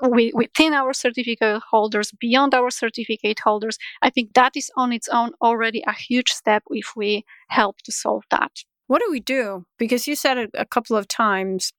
within 0.00 0.72
our 0.72 0.92
certificate 0.92 1.62
holders, 1.70 2.12
beyond 2.18 2.54
our 2.54 2.70
certificate 2.70 3.40
holders, 3.40 3.78
I 4.02 4.10
think 4.10 4.34
that 4.34 4.56
is 4.56 4.70
on 4.76 4.92
its 4.92 5.08
own 5.08 5.32
already 5.42 5.82
a 5.86 5.92
huge 5.92 6.30
step 6.30 6.62
if 6.70 6.92
we 6.96 7.24
help 7.48 7.78
to 7.84 7.92
solve 7.92 8.24
that. 8.30 8.52
What 8.88 9.00
do 9.00 9.10
we 9.10 9.20
do? 9.20 9.64
Because 9.78 10.06
you 10.06 10.14
said 10.14 10.38
it 10.38 10.50
a 10.54 10.64
couple 10.64 10.96
of 10.96 11.08
times. 11.08 11.72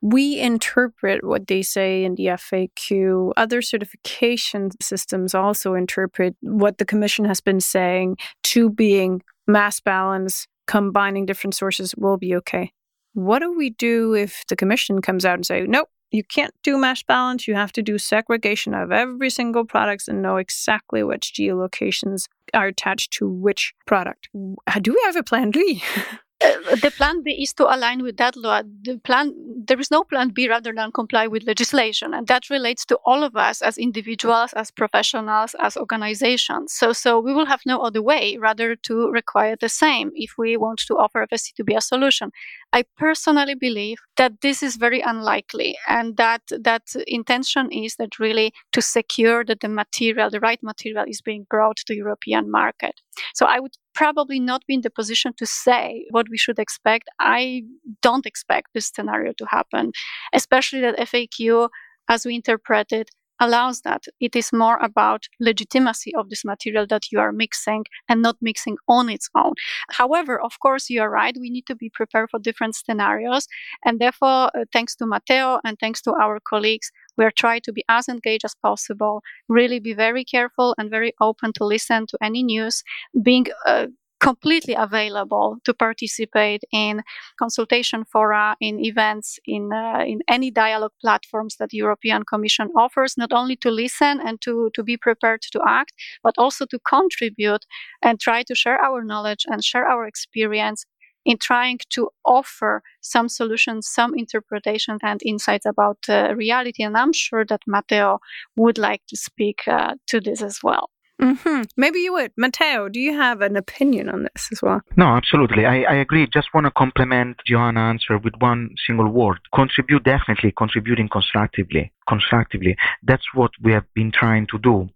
We 0.00 0.38
interpret 0.38 1.24
what 1.24 1.48
they 1.48 1.62
say 1.62 2.04
in 2.04 2.14
the 2.14 2.26
FAQ. 2.26 3.32
Other 3.36 3.60
certification 3.60 4.70
systems 4.80 5.34
also 5.34 5.74
interpret 5.74 6.36
what 6.40 6.78
the 6.78 6.84
Commission 6.84 7.24
has 7.24 7.40
been 7.40 7.60
saying 7.60 8.18
to 8.44 8.70
being 8.70 9.22
mass 9.46 9.80
balance, 9.80 10.46
combining 10.66 11.26
different 11.26 11.54
sources 11.54 11.94
will 11.96 12.16
be 12.16 12.34
okay. 12.36 12.72
What 13.14 13.40
do 13.40 13.56
we 13.56 13.70
do 13.70 14.14
if 14.14 14.44
the 14.48 14.56
Commission 14.56 15.02
comes 15.02 15.24
out 15.24 15.34
and 15.34 15.46
say, 15.46 15.62
nope, 15.62 15.88
you 16.10 16.22
can't 16.22 16.54
do 16.62 16.78
mass 16.78 17.02
balance. 17.02 17.48
You 17.48 17.56
have 17.56 17.72
to 17.72 17.82
do 17.82 17.98
segregation 17.98 18.74
of 18.74 18.92
every 18.92 19.30
single 19.30 19.64
product 19.64 20.06
and 20.06 20.22
know 20.22 20.36
exactly 20.36 21.02
which 21.02 21.32
geolocations 21.34 22.28
are 22.52 22.68
attached 22.68 23.12
to 23.14 23.28
which 23.28 23.74
product. 23.86 24.28
Do 24.32 24.92
we 24.92 25.02
have 25.04 25.16
a 25.16 25.24
plan 25.24 25.50
B? 25.50 25.82
Uh, 26.44 26.76
the 26.76 26.92
plan 26.96 27.22
B 27.22 27.30
is 27.42 27.52
to 27.54 27.74
align 27.74 28.02
with 28.02 28.16
that 28.18 28.36
law. 28.36 28.62
The 28.82 28.98
plan 28.98 29.34
there 29.66 29.80
is 29.80 29.90
no 29.90 30.04
plan 30.04 30.30
B 30.30 30.48
rather 30.48 30.72
than 30.74 30.92
comply 30.92 31.26
with 31.26 31.44
legislation, 31.44 32.12
and 32.12 32.26
that 32.26 32.50
relates 32.50 32.84
to 32.86 32.98
all 33.04 33.22
of 33.22 33.36
us 33.36 33.62
as 33.62 33.78
individuals, 33.78 34.52
as 34.52 34.70
professionals, 34.70 35.54
as 35.58 35.76
organizations. 35.76 36.72
So, 36.72 36.92
so 36.92 37.18
we 37.18 37.32
will 37.32 37.46
have 37.46 37.60
no 37.64 37.80
other 37.80 38.02
way 38.02 38.36
rather 38.36 38.76
to 38.76 39.10
require 39.10 39.56
the 39.58 39.68
same 39.68 40.10
if 40.14 40.32
we 40.36 40.56
want 40.56 40.80
to 40.86 40.94
offer 40.98 41.26
FSC 41.26 41.54
to 41.54 41.64
be 41.64 41.74
a 41.74 41.80
solution. 41.80 42.30
I 42.72 42.84
personally 42.96 43.54
believe 43.54 43.98
that 44.16 44.40
this 44.42 44.62
is 44.62 44.76
very 44.76 45.00
unlikely, 45.00 45.76
and 45.88 46.16
that 46.16 46.42
that 46.48 46.82
intention 47.06 47.70
is 47.72 47.96
that 47.96 48.18
really 48.18 48.52
to 48.72 48.82
secure 48.82 49.44
that 49.44 49.60
the 49.60 49.68
material, 49.68 50.30
the 50.30 50.40
right 50.40 50.62
material, 50.62 51.04
is 51.08 51.20
being 51.20 51.46
brought 51.48 51.76
to 51.78 51.84
the 51.88 51.96
European 51.96 52.50
market. 52.50 53.00
So 53.34 53.46
I 53.46 53.60
would 53.60 53.76
probably 53.94 54.40
not 54.40 54.62
be 54.66 54.74
in 54.74 54.80
the 54.82 54.90
position 54.90 55.32
to 55.38 55.46
say 55.46 56.06
what 56.10 56.28
we 56.28 56.38
should 56.38 56.58
expect. 56.58 57.08
I 57.20 57.62
don't 58.02 58.26
expect 58.26 58.68
this 58.74 58.90
scenario 58.94 59.32
to 59.38 59.46
happen, 59.46 59.92
especially 60.32 60.80
that 60.80 60.98
FAQ, 60.98 61.68
as 62.08 62.26
we 62.26 62.34
interpret 62.34 62.92
it, 62.92 63.10
allows 63.40 63.80
that. 63.82 64.04
It 64.20 64.36
is 64.36 64.52
more 64.52 64.78
about 64.78 65.24
legitimacy 65.40 66.14
of 66.14 66.30
this 66.30 66.44
material 66.44 66.86
that 66.88 67.10
you 67.10 67.18
are 67.18 67.32
mixing 67.32 67.84
and 68.08 68.22
not 68.22 68.36
mixing 68.40 68.76
on 68.88 69.08
its 69.08 69.28
own. 69.34 69.54
However, 69.90 70.40
of 70.40 70.58
course, 70.60 70.88
you 70.90 71.00
are 71.02 71.10
right. 71.10 71.36
We 71.38 71.50
need 71.50 71.66
to 71.66 71.74
be 71.74 71.90
prepared 71.90 72.30
for 72.30 72.38
different 72.38 72.76
scenarios. 72.76 73.46
And 73.84 74.00
therefore, 74.00 74.50
uh, 74.56 74.64
thanks 74.72 74.94
to 74.96 75.06
Matteo 75.06 75.60
and 75.64 75.78
thanks 75.78 76.00
to 76.02 76.12
our 76.12 76.38
colleagues, 76.40 76.90
we 77.16 77.24
are 77.24 77.32
trying 77.36 77.62
to 77.62 77.72
be 77.72 77.84
as 77.88 78.08
engaged 78.08 78.44
as 78.44 78.54
possible, 78.62 79.22
really 79.48 79.80
be 79.80 79.94
very 79.94 80.24
careful 80.24 80.74
and 80.78 80.90
very 80.90 81.12
open 81.20 81.52
to 81.54 81.64
listen 81.64 82.06
to 82.08 82.18
any 82.22 82.42
news, 82.42 82.82
being 83.22 83.46
uh, 83.66 83.86
completely 84.24 84.74
available 84.74 85.58
to 85.64 85.74
participate 85.74 86.62
in 86.72 87.02
consultation 87.38 88.04
fora, 88.10 88.56
in 88.58 88.82
events, 88.82 89.38
in 89.46 89.70
uh, 89.72 90.02
in 90.06 90.20
any 90.28 90.50
dialogue 90.50 90.96
platforms 91.00 91.56
that 91.58 91.68
the 91.70 91.76
European 91.76 92.22
Commission 92.32 92.68
offers. 92.76 93.16
Not 93.18 93.32
only 93.32 93.56
to 93.56 93.70
listen 93.70 94.14
and 94.26 94.40
to 94.40 94.70
to 94.74 94.82
be 94.82 94.96
prepared 94.96 95.42
to 95.52 95.60
act, 95.80 95.92
but 96.22 96.34
also 96.38 96.64
to 96.66 96.78
contribute 96.94 97.64
and 98.02 98.18
try 98.18 98.42
to 98.44 98.54
share 98.54 98.78
our 98.88 99.04
knowledge 99.04 99.44
and 99.50 99.62
share 99.62 99.86
our 99.86 100.06
experience 100.06 100.86
in 101.24 101.38
trying 101.38 101.78
to 101.90 102.08
offer 102.24 102.82
some 103.00 103.28
solutions, 103.28 103.88
some 103.88 104.14
interpretation 104.14 104.98
and 105.02 105.20
insights 105.24 105.66
about 105.66 105.98
uh, 106.08 106.34
reality. 106.34 106.82
And 106.82 106.96
I'm 106.96 107.12
sure 107.12 107.44
that 107.46 107.62
Matteo 107.66 108.20
would 108.56 108.78
like 108.78 109.02
to 109.08 109.16
speak 109.16 109.60
uh, 109.66 109.94
to 110.08 110.20
this 110.20 110.42
as 110.42 110.60
well. 110.62 110.90
Mm-hmm. 111.22 111.62
Maybe 111.76 112.00
you 112.00 112.12
would. 112.12 112.32
Matteo, 112.36 112.88
do 112.88 112.98
you 112.98 113.14
have 113.16 113.40
an 113.40 113.56
opinion 113.56 114.08
on 114.08 114.24
this 114.24 114.48
as 114.50 114.60
well? 114.60 114.80
No, 114.96 115.06
absolutely. 115.06 115.64
I, 115.64 115.82
I 115.82 115.94
agree. 115.94 116.26
Just 116.32 116.48
want 116.52 116.66
to 116.66 116.72
complement 116.72 117.36
Joanna's 117.46 117.94
answer 117.94 118.18
with 118.18 118.34
one 118.40 118.74
single 118.84 119.08
word. 119.08 119.38
Contribute, 119.54 120.02
definitely 120.02 120.52
contributing 120.56 121.08
constructively. 121.08 121.92
Constructively. 122.08 122.76
That's 123.02 123.26
what 123.32 123.52
we 123.62 123.72
have 123.72 123.84
been 123.94 124.10
trying 124.12 124.48
to 124.48 124.58
do. 124.58 124.90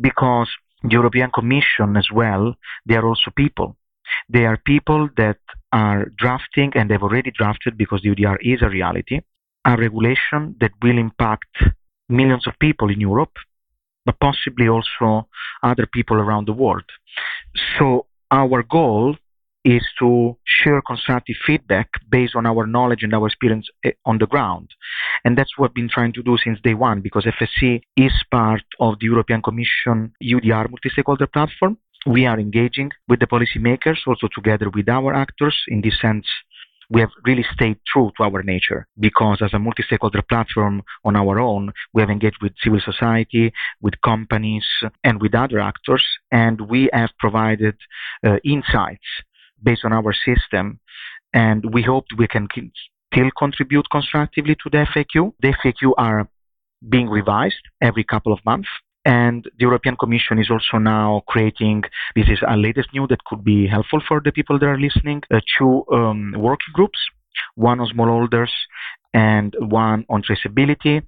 Because 0.00 0.48
the 0.82 0.90
European 0.90 1.30
Commission 1.32 1.96
as 1.96 2.08
well, 2.12 2.54
they 2.86 2.94
are 2.94 3.06
also 3.06 3.32
people. 3.34 3.76
They 4.28 4.44
are 4.46 4.56
people 4.56 5.08
that 5.16 5.38
are 5.72 6.06
drafting 6.16 6.72
and 6.74 6.90
they've 6.90 7.02
already 7.02 7.30
drafted 7.30 7.76
because 7.76 8.02
the 8.02 8.10
EUDR 8.10 8.38
is 8.40 8.62
a 8.62 8.68
reality, 8.68 9.20
a 9.64 9.76
regulation 9.76 10.56
that 10.60 10.72
will 10.82 10.98
impact 10.98 11.54
millions 12.08 12.46
of 12.46 12.58
people 12.58 12.88
in 12.90 13.00
Europe 13.00 13.36
but 14.06 14.18
possibly 14.20 14.68
also 14.68 15.28
other 15.62 15.86
people 15.92 16.16
around 16.16 16.46
the 16.46 16.52
world. 16.52 16.88
So 17.78 18.06
our 18.30 18.62
goal 18.62 19.16
is 19.64 19.84
to 19.98 20.36
share 20.44 20.80
constructive 20.80 21.34
feedback 21.44 21.88
based 22.08 22.36
on 22.36 22.46
our 22.46 22.66
knowledge 22.68 23.02
and 23.02 23.12
our 23.12 23.26
experience 23.26 23.68
eh, 23.84 23.90
on 24.04 24.18
the 24.18 24.26
ground. 24.26 24.70
And 25.24 25.36
that's 25.36 25.58
what 25.58 25.70
we've 25.70 25.82
been 25.82 25.88
trying 25.88 26.12
to 26.12 26.22
do 26.22 26.38
since 26.42 26.60
day 26.60 26.74
one 26.74 27.00
because 27.00 27.24
FSC 27.24 27.82
is 27.96 28.12
part 28.30 28.62
of 28.78 29.00
the 29.00 29.06
European 29.06 29.42
Commission 29.42 30.12
EUDR 30.22 30.70
multi-stakeholder 30.70 31.26
platform. 31.26 31.76
We 32.06 32.24
are 32.26 32.38
engaging 32.38 32.92
with 33.08 33.20
the 33.20 33.26
policymakers 33.26 33.98
also 34.06 34.28
together 34.32 34.70
with 34.70 34.88
our 34.88 35.12
actors 35.12 35.56
in 35.68 35.80
this 35.80 36.00
sense 36.00 36.26
we 36.88 37.00
have 37.00 37.10
really 37.24 37.44
stayed 37.52 37.78
true 37.86 38.12
to 38.16 38.22
our 38.24 38.42
nature 38.42 38.86
because 38.98 39.38
as 39.42 39.52
a 39.52 39.58
multi-stakeholder 39.58 40.22
platform 40.22 40.82
on 41.04 41.16
our 41.16 41.38
own, 41.40 41.72
we 41.92 42.02
have 42.02 42.10
engaged 42.10 42.38
with 42.40 42.52
civil 42.62 42.80
society, 42.80 43.52
with 43.80 44.00
companies, 44.02 44.64
and 45.02 45.20
with 45.20 45.34
other 45.34 45.58
actors, 45.58 46.04
and 46.30 46.60
we 46.60 46.88
have 46.92 47.10
provided 47.18 47.76
uh, 48.24 48.36
insights 48.44 49.06
based 49.62 49.84
on 49.84 49.92
our 49.92 50.12
system, 50.12 50.78
and 51.32 51.74
we 51.74 51.82
hope 51.82 52.04
we 52.16 52.28
can 52.28 52.46
still 53.12 53.30
contribute 53.36 53.86
constructively 53.90 54.54
to 54.54 54.70
the 54.70 54.86
FAQ. 54.94 55.32
The 55.40 55.54
FAQ 55.64 55.92
are 55.98 56.28
being 56.88 57.08
revised 57.08 57.64
every 57.80 58.04
couple 58.04 58.32
of 58.32 58.44
months 58.44 58.68
and 59.06 59.44
the 59.44 59.50
European 59.68 59.96
Commission 59.96 60.38
is 60.38 60.50
also 60.50 60.78
now 60.78 61.22
creating, 61.28 61.84
this 62.16 62.28
is 62.28 62.40
a 62.46 62.56
latest 62.56 62.92
news 62.92 63.08
that 63.10 63.22
could 63.24 63.44
be 63.44 63.68
helpful 63.68 64.00
for 64.06 64.20
the 64.20 64.32
people 64.32 64.58
that 64.58 64.66
are 64.66 64.78
listening, 64.78 65.22
uh, 65.32 65.40
two 65.56 65.84
um, 65.92 66.34
working 66.36 66.72
groups, 66.72 66.98
one 67.54 67.78
on 67.78 67.88
smallholders 67.94 68.50
and 69.14 69.54
one 69.60 70.04
on 70.08 70.22
traceability. 70.22 71.02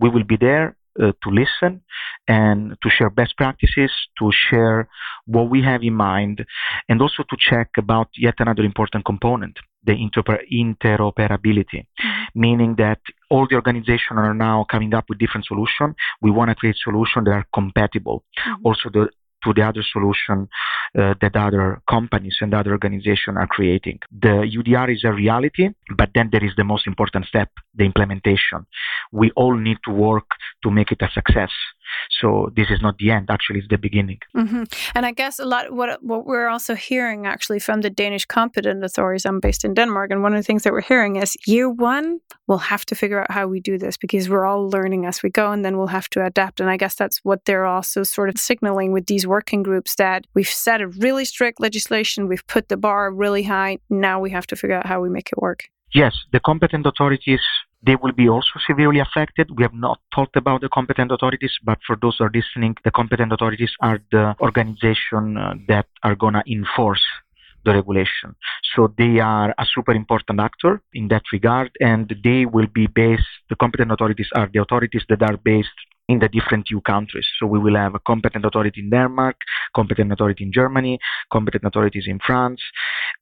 We 0.00 0.08
will 0.10 0.24
be 0.24 0.36
there 0.36 0.76
uh, 1.02 1.12
to 1.22 1.30
listen 1.30 1.80
and 2.28 2.76
to 2.82 2.90
share 2.90 3.10
best 3.10 3.36
practices, 3.36 3.90
to 4.18 4.30
share 4.32 4.88
what 5.26 5.50
we 5.50 5.62
have 5.62 5.82
in 5.82 5.94
mind, 5.94 6.44
and 6.88 7.00
also 7.00 7.22
to 7.24 7.36
check 7.38 7.70
about 7.76 8.08
yet 8.16 8.34
another 8.38 8.62
important 8.62 9.04
component, 9.04 9.56
the 9.84 9.92
interoper- 9.92 10.42
interoperability, 10.52 11.80
mm-hmm. 11.84 12.40
meaning 12.40 12.74
that 12.76 13.00
all 13.30 13.46
the 13.48 13.56
organizations 13.56 14.18
are 14.18 14.34
now 14.34 14.64
coming 14.70 14.94
up 14.94 15.04
with 15.08 15.18
different 15.18 15.46
solutions. 15.46 15.94
We 16.20 16.30
want 16.30 16.50
to 16.50 16.54
create 16.54 16.76
solutions 16.82 17.24
that 17.26 17.32
are 17.32 17.46
compatible. 17.54 18.24
Mm-hmm. 18.38 18.66
Also, 18.66 18.90
the, 18.92 19.08
to 19.44 19.52
the 19.52 19.62
other 19.62 19.84
solution 19.92 20.48
uh, 20.98 21.14
that 21.20 21.36
other 21.36 21.80
companies 21.88 22.36
and 22.40 22.54
other 22.54 22.72
organizations 22.72 23.36
are 23.36 23.46
creating. 23.46 23.98
The 24.10 24.48
EUDR 24.52 24.92
is 24.92 25.04
a 25.04 25.12
reality, 25.12 25.70
but 25.96 26.10
then 26.14 26.30
there 26.32 26.44
is 26.44 26.52
the 26.56 26.64
most 26.64 26.86
important 26.86 27.26
step, 27.26 27.50
the 27.74 27.84
implementation. 27.84 28.66
We 29.12 29.30
all 29.36 29.56
need 29.56 29.78
to 29.84 29.92
work 29.92 30.26
to 30.62 30.70
make 30.70 30.92
it 30.92 31.02
a 31.02 31.10
success. 31.12 31.50
So 32.20 32.50
this 32.56 32.70
is 32.70 32.80
not 32.82 32.98
the 32.98 33.10
end. 33.10 33.30
Actually, 33.30 33.60
it's 33.60 33.68
the 33.68 33.78
beginning. 33.78 34.18
Mm-hmm. 34.36 34.64
And 34.94 35.06
I 35.06 35.12
guess 35.12 35.38
a 35.38 35.44
lot 35.44 35.72
what 35.72 36.02
what 36.02 36.26
we're 36.26 36.48
also 36.48 36.74
hearing 36.74 37.26
actually 37.26 37.58
from 37.58 37.80
the 37.80 37.90
Danish 37.90 38.24
competent 38.26 38.84
authorities. 38.84 39.26
I'm 39.26 39.40
based 39.40 39.64
in 39.64 39.74
Denmark, 39.74 40.10
and 40.10 40.22
one 40.22 40.34
of 40.34 40.38
the 40.38 40.46
things 40.46 40.62
that 40.62 40.72
we're 40.72 40.80
hearing 40.80 41.16
is 41.16 41.36
year 41.46 41.68
one 41.68 42.20
we'll 42.46 42.58
have 42.58 42.84
to 42.86 42.94
figure 42.94 43.20
out 43.20 43.30
how 43.30 43.46
we 43.46 43.60
do 43.60 43.78
this 43.78 43.96
because 43.96 44.28
we're 44.28 44.46
all 44.46 44.68
learning 44.70 45.04
as 45.06 45.22
we 45.22 45.30
go, 45.30 45.50
and 45.50 45.64
then 45.64 45.76
we'll 45.76 45.86
have 45.88 46.08
to 46.10 46.24
adapt. 46.24 46.60
And 46.60 46.70
I 46.70 46.76
guess 46.76 46.94
that's 46.94 47.18
what 47.24 47.44
they're 47.44 47.66
also 47.66 48.02
sort 48.02 48.28
of 48.28 48.38
signaling 48.38 48.92
with 48.92 49.06
these 49.06 49.26
working 49.26 49.62
groups 49.62 49.96
that 49.96 50.26
we've 50.34 50.48
set 50.48 50.80
a 50.80 50.88
really 50.88 51.24
strict 51.24 51.60
legislation, 51.60 52.28
we've 52.28 52.46
put 52.46 52.68
the 52.68 52.76
bar 52.76 53.10
really 53.10 53.42
high. 53.42 53.78
Now 53.90 54.20
we 54.20 54.30
have 54.30 54.46
to 54.48 54.56
figure 54.56 54.76
out 54.76 54.86
how 54.86 55.00
we 55.00 55.08
make 55.08 55.30
it 55.32 55.38
work. 55.38 55.68
Yes, 55.96 56.14
the 56.30 56.40
competent 56.40 56.84
authorities 56.84 57.40
they 57.82 57.96
will 57.96 58.12
be 58.12 58.28
also 58.28 58.58
severely 58.66 59.00
affected. 59.00 59.50
We 59.56 59.62
have 59.62 59.72
not 59.72 59.98
talked 60.14 60.36
about 60.36 60.60
the 60.60 60.68
competent 60.68 61.10
authorities, 61.10 61.54
but 61.64 61.78
for 61.86 61.96
those 61.96 62.16
who 62.18 62.24
are 62.24 62.30
listening, 62.34 62.74
the 62.84 62.90
competent 62.90 63.32
authorities 63.32 63.72
are 63.80 63.98
the 64.12 64.34
organization 64.40 65.38
uh, 65.38 65.54
that 65.68 65.86
are 66.02 66.14
to 66.14 66.42
enforce 66.46 67.04
the 67.64 67.72
regulation. 67.72 68.34
So 68.74 68.92
they 68.98 69.20
are 69.20 69.54
a 69.56 69.64
super 69.74 69.92
important 69.92 70.38
actor 70.38 70.82
in 70.92 71.08
that 71.08 71.22
regard, 71.32 71.70
and 71.80 72.14
they 72.22 72.44
will 72.44 72.68
be 72.74 72.86
based, 72.88 73.30
the 73.48 73.56
competent 73.56 73.90
authorities 73.90 74.28
are 74.34 74.50
the 74.52 74.60
authorities 74.60 75.04
that 75.08 75.22
are 75.22 75.38
based 75.38 75.78
in 76.08 76.18
the 76.18 76.28
different 76.28 76.70
EU 76.70 76.80
countries. 76.80 77.26
So 77.38 77.46
we 77.46 77.58
will 77.58 77.76
have 77.76 77.94
a 77.94 78.00
competent 78.00 78.44
authority 78.44 78.80
in 78.80 78.90
Denmark, 78.90 79.36
competent 79.74 80.12
authority 80.12 80.44
in 80.44 80.52
Germany, 80.52 80.98
competent 81.32 81.64
authorities 81.64 82.04
in 82.06 82.18
France. 82.24 82.60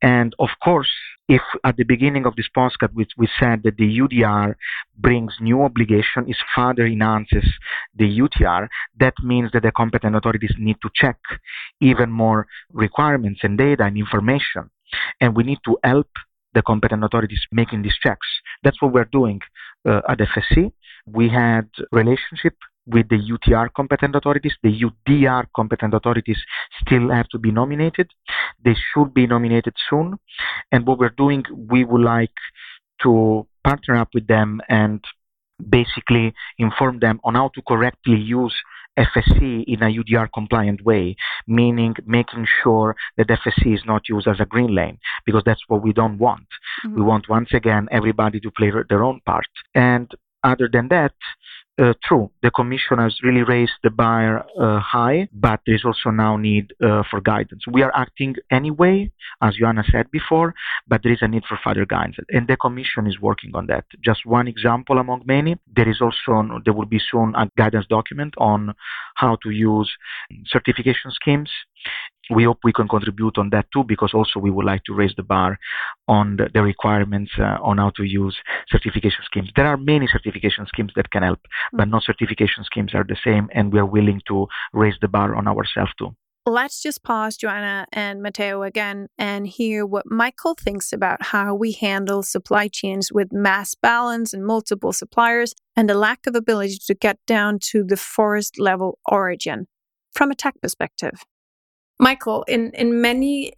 And 0.03 0.35
of 0.39 0.51
course, 0.63 0.91
if 1.29 1.43
at 1.65 1.77
the 1.77 1.85
beginning 1.85 2.27
of 2.27 2.37
this 2.37 2.49
podcast 2.55 2.93
we, 2.95 3.07
we 3.17 3.29
said 3.41 3.63
that 3.65 3.77
the 3.77 3.99
EUDR 3.99 4.55
brings 4.99 5.33
new 5.41 5.63
obligation, 5.63 6.29
is 6.29 6.37
further 6.55 6.87
enhances 6.87 7.45
the 7.97 8.05
EUTR, 8.05 8.69
that 8.99 9.15
means 9.23 9.51
that 9.53 9.63
the 9.63 9.73
competent 9.73 10.17
authorities 10.17 10.55
need 10.59 10.77
to 10.83 10.91
check 10.95 11.19
even 11.81 12.11
more 12.11 12.47
requirements 12.73 13.41
and 13.43 13.57
data 13.57 13.85
and 13.85 13.97
information. 13.97 14.71
And 15.21 15.35
we 15.35 15.45
need 15.45 15.61
to 15.65 15.79
help 15.83 16.09
the 16.55 16.63
competent 16.63 17.03
authorities 17.03 17.41
making 17.51 17.83
these 17.83 17.97
checks. 18.03 18.27
That's 18.63 18.81
what 18.81 18.93
we're 18.93 19.07
doing 19.07 19.41
uh, 19.89 20.03
at 20.09 20.19
FSC. 20.19 20.73
We 21.07 21.29
had 21.29 21.69
relationship 21.91 22.55
with 22.87 23.09
the 23.09 23.17
EUTR 23.17 23.73
competent 23.75 24.15
authorities. 24.15 24.55
The 24.63 24.71
EUDR 24.71 25.47
competent 25.57 25.95
authorities 25.95 26.39
still 26.81 27.11
have 27.11 27.29
to 27.29 27.39
be 27.39 27.51
nominated. 27.51 28.11
They 28.65 28.75
should 28.75 29.15
be 29.15 29.27
nominated 29.27 29.75
soon. 29.89 30.19
And 30.71 30.87
what 30.87 30.99
we're 30.99 31.15
doing, 31.17 31.45
we 31.55 31.85
would 31.85 32.03
like 32.03 32.35
to 33.03 33.47
partner 33.63 33.97
up 33.97 34.09
with 34.15 34.27
them 34.27 34.61
and 34.69 35.03
basically 35.69 36.35
inform 36.59 36.99
them 37.01 37.21
on 37.25 37.35
how 37.35 37.51
to 37.55 37.63
correctly 37.63 38.17
use 38.17 38.55
FSC 38.99 39.65
in 39.67 39.83
a 39.83 39.87
EUDR 39.87 40.29
compliant 40.33 40.85
way, 40.85 41.17
meaning 41.47 41.95
making 42.07 42.47
sure 42.63 42.95
that 43.17 43.27
FSC 43.27 43.75
is 43.75 43.83
not 43.85 44.09
used 44.09 44.29
as 44.29 44.39
a 44.41 44.45
green 44.45 44.75
lane, 44.75 44.99
because 45.27 45.43
that's 45.45 45.63
what 45.69 45.83
we 45.83 45.93
don't 45.93 46.19
want. 46.19 46.47
Mm-hmm. 46.85 46.97
We 46.97 47.03
want, 47.03 47.29
once 47.29 47.49
again, 47.53 47.89
everybody 47.91 48.39
to 48.41 48.51
play 48.53 48.71
their 48.89 49.03
own 49.03 49.21
part. 49.27 49.49
And 49.75 50.11
other 50.45 50.69
than 50.73 50.89
that, 50.89 51.15
uh, 51.77 51.93
true, 52.05 52.31
the 52.43 52.51
commission 52.51 52.99
has 52.99 53.17
really 53.25 53.43
raised 53.43 53.73
the 53.83 53.91
bar 53.91 54.47
uh, 54.61 54.79
high, 54.79 55.29
but 55.33 55.61
there 55.67 55.75
is 55.75 55.85
also 55.85 56.11
now 56.11 56.37
need 56.37 56.73
uh, 56.81 57.03
for 57.11 57.21
guidance. 57.21 57.65
We 57.67 57.83
are 57.83 57.93
acting 57.97 58.37
anyway, 58.51 59.11
as 59.43 59.57
Joanna 59.57 59.83
said 59.91 60.11
before, 60.13 60.55
but 60.87 61.03
there 61.03 61.13
is 61.13 61.19
a 61.23 61.29
need 61.29 61.43
for 61.49 61.59
further 61.65 61.85
guidance, 61.85 62.17
and 62.29 62.47
the 62.47 62.57
commission 62.57 63.07
is 63.09 63.19
working 63.21 63.51
on 63.55 63.67
that. 63.67 63.85
Just 64.05 64.25
one 64.25 64.47
example 64.47 64.99
among 64.99 65.23
many. 65.27 65.57
There 65.75 65.89
is 65.89 66.01
also 66.01 66.61
there 66.65 66.75
will 66.75 66.87
be 66.87 67.01
soon 67.11 67.35
a 67.35 67.51
guidance 67.59 67.87
document 67.87 68.35
on 68.39 68.75
how 69.17 69.37
to 69.43 69.51
use 69.51 69.91
certification 70.47 71.11
schemes 71.11 71.51
we 72.31 72.45
hope 72.45 72.59
we 72.65 72.73
can 72.73 72.89
contribute 72.89 73.39
on 73.39 73.51
that 73.51 73.67
too, 73.73 73.85
because 73.85 74.13
also 74.15 74.41
we 74.41 74.51
would 74.51 74.65
like 74.65 74.85
to 74.85 74.95
raise 74.95 75.15
the 75.17 75.23
bar 75.23 75.59
on 76.09 76.37
the, 76.37 76.49
the 76.53 76.63
requirements 76.63 77.33
uh, 77.39 77.59
on 77.63 77.79
how 77.79 77.91
to 77.91 78.05
use 78.05 78.37
certification 78.69 79.23
schemes. 79.25 79.51
There 79.57 79.67
are 79.67 79.77
many 79.77 80.07
certification 80.07 80.67
schemes 80.67 80.93
that 80.97 81.11
can 81.11 81.23
help, 81.23 81.41
mm-hmm. 81.41 81.79
but 81.79 81.89
not 81.89 82.03
certification 82.05 82.65
schemes 82.65 82.95
are 82.95 83.05
the 83.05 83.17
same, 83.25 83.49
and 83.53 83.73
we 83.73 83.79
are 83.79 83.87
willing 83.87 84.21
to 84.29 84.47
raise 84.73 84.95
the 85.01 85.09
bar 85.09 85.35
on 85.35 85.47
ourselves 85.49 85.93
too. 85.99 86.15
Let's 86.47 86.83
just 86.83 87.03
pause, 87.03 87.39
Joanna 87.39 87.87
and 87.91 88.21
Matteo, 88.21 88.65
again 88.65 89.09
and 89.17 89.47
hear 89.47 89.87
what 89.87 90.05
Michael 90.11 90.55
thinks 90.55 90.93
about 90.93 91.23
how 91.23 91.55
we 91.55 91.73
handle 91.73 92.23
supply 92.23 92.69
chains 92.69 93.11
with 93.11 93.33
mass 93.33 93.75
balance 93.75 94.35
and 94.35 94.45
multiple 94.45 94.93
suppliers 94.93 95.55
and 95.75 95.89
the 95.89 95.95
lack 95.95 96.27
of 96.27 96.35
ability 96.35 96.77
to 96.87 96.95
get 96.95 97.17
down 97.27 97.61
to 97.71 97.83
the 97.83 97.97
forest 97.97 98.59
level 98.59 98.99
origin 99.07 99.69
from 100.13 100.31
a 100.31 100.35
tech 100.35 100.61
perspective. 100.61 101.25
Michael, 101.99 102.45
in, 102.49 102.71
in 102.75 103.01
many 103.01 103.53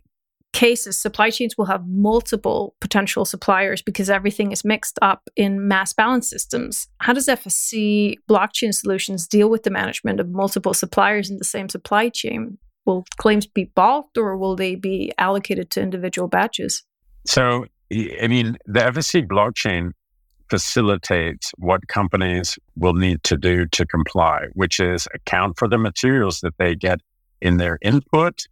cases, 0.52 0.96
supply 0.96 1.28
chains 1.30 1.56
will 1.58 1.66
have 1.66 1.86
multiple 1.86 2.74
potential 2.80 3.26
suppliers 3.26 3.82
because 3.82 4.08
everything 4.08 4.52
is 4.52 4.64
mixed 4.64 4.98
up 5.02 5.28
in 5.36 5.68
mass 5.68 5.92
balance 5.92 6.28
systems. 6.30 6.88
How 7.00 7.12
does 7.12 7.26
FSC 7.26 8.14
blockchain 8.28 8.72
solutions 8.72 9.26
deal 9.26 9.50
with 9.50 9.64
the 9.64 9.70
management 9.70 10.18
of 10.18 10.30
multiple 10.30 10.72
suppliers 10.72 11.30
in 11.30 11.36
the 11.36 11.44
same 11.44 11.68
supply 11.68 12.08
chain? 12.08 12.56
Will 12.86 13.04
claims 13.18 13.46
be 13.46 13.64
bulked 13.64 14.16
or 14.16 14.36
will 14.38 14.56
they 14.56 14.76
be 14.76 15.12
allocated 15.18 15.70
to 15.72 15.82
individual 15.82 16.28
batches? 16.28 16.84
So, 17.26 17.66
I 17.92 18.26
mean, 18.28 18.56
the 18.64 18.80
FSC 18.80 19.26
blockchain 19.26 19.90
facilitates 20.48 21.52
what 21.58 21.86
companies 21.88 22.58
will 22.76 22.94
need 22.94 23.22
to 23.24 23.36
do 23.36 23.66
to 23.66 23.84
comply, 23.84 24.46
which 24.54 24.80
is 24.80 25.06
account 25.12 25.58
for 25.58 25.68
the 25.68 25.78
materials 25.78 26.40
that 26.40 26.54
they 26.58 26.74
get 26.74 27.00
in 27.40 27.56
their 27.58 27.78
input 27.82 28.46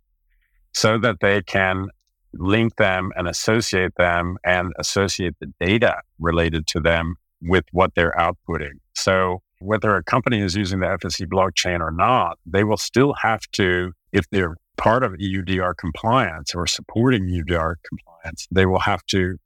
so 0.72 0.98
that 0.98 1.16
they 1.20 1.42
can 1.42 1.88
link 2.32 2.76
them 2.76 3.12
and 3.16 3.28
associate 3.28 3.94
them 3.96 4.36
and 4.44 4.72
associate 4.78 5.34
the 5.40 5.52
data 5.60 6.00
related 6.18 6.66
to 6.66 6.80
them 6.80 7.14
with 7.40 7.64
what 7.72 7.94
they're 7.94 8.14
outputting. 8.18 8.72
So 8.94 9.42
whether 9.60 9.96
a 9.96 10.02
company 10.02 10.40
is 10.40 10.54
using 10.54 10.80
the 10.80 10.86
FSC 10.86 11.26
blockchain 11.26 11.80
or 11.80 11.90
not, 11.90 12.38
they 12.44 12.64
will 12.64 12.76
still 12.76 13.14
have 13.14 13.42
to, 13.52 13.92
if 14.12 14.28
they're 14.30 14.56
part 14.76 15.04
of 15.04 15.12
EUDR 15.12 15.76
compliance 15.76 16.54
or 16.54 16.66
supporting 16.66 17.24
EUDR 17.24 17.76
compliance, 17.88 18.48
they 18.50 18.66
will 18.66 18.80
have 18.80 19.04
to 19.06 19.36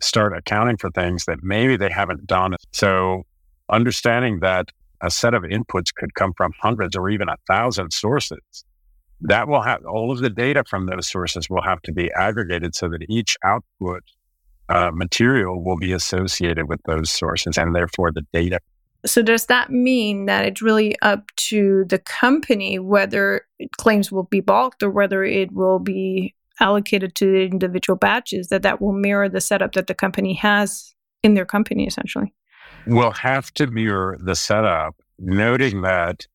start 0.00 0.36
accounting 0.36 0.76
for 0.76 0.90
things 0.90 1.24
that 1.24 1.38
maybe 1.42 1.76
they 1.76 1.90
haven't 1.90 2.26
done. 2.26 2.54
So 2.72 3.22
understanding 3.70 4.40
that 4.40 4.68
a 5.00 5.10
set 5.10 5.32
of 5.34 5.44
inputs 5.44 5.94
could 5.94 6.14
come 6.14 6.32
from 6.36 6.52
hundreds 6.60 6.96
or 6.96 7.08
even 7.08 7.28
a 7.28 7.36
thousand 7.46 7.92
sources 7.92 8.64
that 9.20 9.48
will 9.48 9.62
have 9.62 9.84
all 9.84 10.10
of 10.12 10.18
the 10.18 10.30
data 10.30 10.64
from 10.68 10.86
those 10.86 11.08
sources 11.08 11.50
will 11.50 11.62
have 11.62 11.82
to 11.82 11.92
be 11.92 12.10
aggregated 12.12 12.74
so 12.74 12.88
that 12.88 13.04
each 13.08 13.36
output 13.44 14.02
uh, 14.68 14.90
material 14.92 15.62
will 15.62 15.76
be 15.76 15.92
associated 15.92 16.68
with 16.68 16.80
those 16.86 17.10
sources 17.10 17.56
and 17.56 17.74
therefore 17.74 18.12
the 18.12 18.26
data. 18.32 18.60
So, 19.06 19.22
does 19.22 19.46
that 19.46 19.70
mean 19.70 20.26
that 20.26 20.44
it's 20.44 20.60
really 20.60 20.96
up 21.02 21.24
to 21.36 21.84
the 21.88 21.98
company 21.98 22.78
whether 22.78 23.42
claims 23.76 24.10
will 24.10 24.24
be 24.24 24.40
bulked 24.40 24.82
or 24.82 24.90
whether 24.90 25.22
it 25.22 25.52
will 25.52 25.78
be 25.78 26.34
allocated 26.60 27.14
to 27.14 27.26
the 27.26 27.42
individual 27.44 27.96
batches, 27.96 28.48
that 28.48 28.62
that 28.62 28.80
will 28.80 28.92
mirror 28.92 29.28
the 29.28 29.40
setup 29.40 29.72
that 29.72 29.86
the 29.86 29.94
company 29.94 30.34
has 30.34 30.94
in 31.22 31.34
their 31.34 31.46
company 31.46 31.86
essentially? 31.86 32.34
Will 32.86 33.12
have 33.12 33.52
to 33.54 33.68
mirror 33.68 34.18
the 34.20 34.34
setup, 34.34 34.96
noting 35.18 35.82
that 35.82 36.26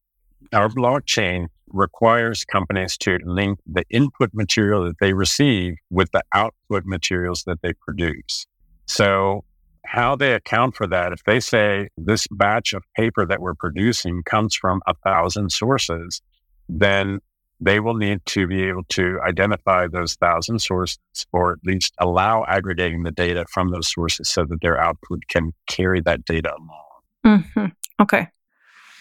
our 0.54 0.70
blockchain 0.70 1.48
requires 1.74 2.46
companies 2.46 2.98
to 3.00 3.18
link 3.26 3.60
the 3.66 3.84
input 3.90 4.30
material 4.34 4.86
that 4.86 5.00
they 5.00 5.14
receive 5.14 5.76
with 5.90 6.12
the 6.12 6.24
output 6.34 6.86
materials 6.86 7.44
that 7.46 7.62
they 7.62 7.74
produce. 7.74 8.46
So, 8.86 9.44
how 9.86 10.16
they 10.16 10.34
account 10.34 10.76
for 10.76 10.88
that, 10.88 11.12
if 11.12 11.24
they 11.26 11.42
say 11.42 11.90
this 11.98 12.26
batch 12.32 12.74
of 12.74 12.84
paper 12.96 13.26
that 13.26 13.42
we're 13.42 13.54
producing 13.54 14.24
comes 14.24 14.56
from 14.56 14.82
a 14.88 14.94
thousand 15.04 15.52
sources, 15.52 16.22
then 16.70 17.20
they 17.60 17.80
will 17.80 17.94
need 17.94 18.26
to 18.26 18.48
be 18.48 18.64
able 18.64 18.84
to 18.90 19.20
identify 19.26 19.88
those 19.88 20.16
thousand 20.16 20.60
sources 20.60 21.00
or 21.32 21.54
at 21.54 21.60
least 21.66 21.94
allow 22.00 22.46
aggregating 22.48 23.04
the 23.04 23.12
data 23.12 23.46
from 23.50 23.72
those 23.72 23.92
sources 23.92 24.30
so 24.30 24.46
that 24.46 24.62
their 24.62 24.80
output 24.80 25.22
can 25.28 25.54
carry 25.68 26.02
that 26.02 26.24
data 26.26 26.54
along. 26.56 27.42
Mm-hmm. 27.42 27.66
Okay. 28.02 28.28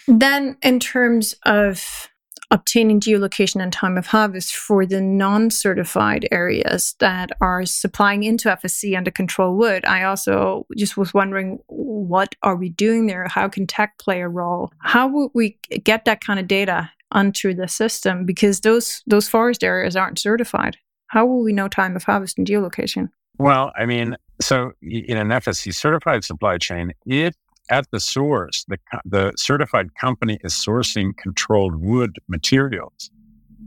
Then, 0.07 0.57
in 0.61 0.79
terms 0.79 1.35
of 1.45 2.09
obtaining 2.53 2.99
geolocation 2.99 3.61
and 3.61 3.73
time 3.73 3.97
of 3.97 4.05
harvest 4.05 4.55
for 4.55 4.85
the 4.85 5.01
non 5.01 5.49
certified 5.49 6.27
areas 6.31 6.95
that 6.99 7.31
are 7.41 7.65
supplying 7.65 8.23
into 8.23 8.47
FSC 8.47 8.95
under 8.95 9.09
control 9.09 9.57
wood. 9.57 9.83
I 9.85 10.03
also 10.03 10.67
just 10.77 10.95
was 10.95 11.13
wondering 11.13 11.59
what 11.65 12.35
are 12.43 12.55
we 12.55 12.69
doing 12.69 13.07
there? 13.07 13.27
How 13.27 13.49
can 13.49 13.65
tech 13.65 13.97
play 13.97 14.21
a 14.21 14.29
role? 14.29 14.71
How 14.77 15.07
would 15.07 15.31
we 15.33 15.57
get 15.83 16.05
that 16.05 16.23
kind 16.23 16.39
of 16.39 16.47
data 16.47 16.91
onto 17.11 17.55
the 17.55 17.67
system? 17.67 18.23
Because 18.23 18.61
those 18.61 19.01
those 19.07 19.27
forest 19.27 19.63
areas 19.63 19.95
aren't 19.95 20.19
certified. 20.19 20.77
How 21.07 21.25
will 21.25 21.43
we 21.43 21.53
know 21.53 21.67
time 21.67 21.95
of 21.95 22.03
harvest 22.03 22.37
and 22.37 22.47
geolocation? 22.47 23.09
Well, 23.39 23.71
I 23.75 23.87
mean, 23.87 24.15
so 24.39 24.73
in 24.81 25.17
an 25.17 25.29
FSC 25.29 25.73
certified 25.73 26.23
supply 26.23 26.59
chain, 26.59 26.93
if 27.07 27.33
at 27.69 27.89
the 27.91 27.99
source, 27.99 28.65
the, 28.67 28.77
the 29.05 29.33
certified 29.37 29.95
company 29.95 30.37
is 30.43 30.53
sourcing 30.53 31.15
controlled 31.17 31.75
wood 31.75 32.17
materials. 32.27 33.09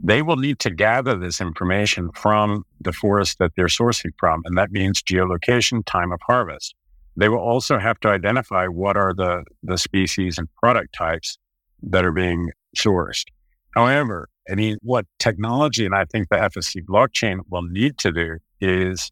They 0.03 0.21
will 0.21 0.35
need 0.35 0.59
to 0.59 0.69
gather 0.69 1.17
this 1.17 1.41
information 1.41 2.11
from 2.13 2.63
the 2.79 2.93
forest 2.93 3.39
that 3.39 3.53
they're 3.55 3.65
sourcing 3.65 4.11
from, 4.19 4.43
and 4.45 4.57
that 4.57 4.71
means 4.71 5.01
geolocation, 5.01 5.83
time 5.85 6.11
of 6.11 6.19
harvest. 6.21 6.75
They 7.15 7.29
will 7.29 7.39
also 7.39 7.79
have 7.79 7.99
to 8.01 8.09
identify 8.09 8.67
what 8.67 8.95
are 8.95 9.13
the, 9.13 9.43
the 9.63 9.77
species 9.77 10.37
and 10.37 10.47
product 10.61 10.93
types 10.93 11.39
that 11.81 12.05
are 12.05 12.11
being 12.11 12.51
sourced. 12.77 13.25
However, 13.73 14.29
I 14.49 14.55
mean, 14.55 14.77
what 14.81 15.05
technology 15.19 15.85
and 15.85 15.95
I 15.95 16.05
think 16.05 16.29
the 16.29 16.37
FSC 16.37 16.83
blockchain 16.85 17.39
will 17.49 17.63
need 17.63 17.97
to 17.99 18.11
do 18.11 18.37
is 18.61 19.11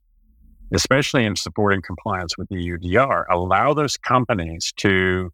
especially 0.72 1.26
in 1.26 1.36
supporting 1.36 1.82
compliance 1.82 2.38
with 2.38 2.50
the 2.50 2.56
EUDR, 2.56 3.26
allow 3.30 3.74
those 3.74 3.98
companies 3.98 4.74
to 4.78 5.32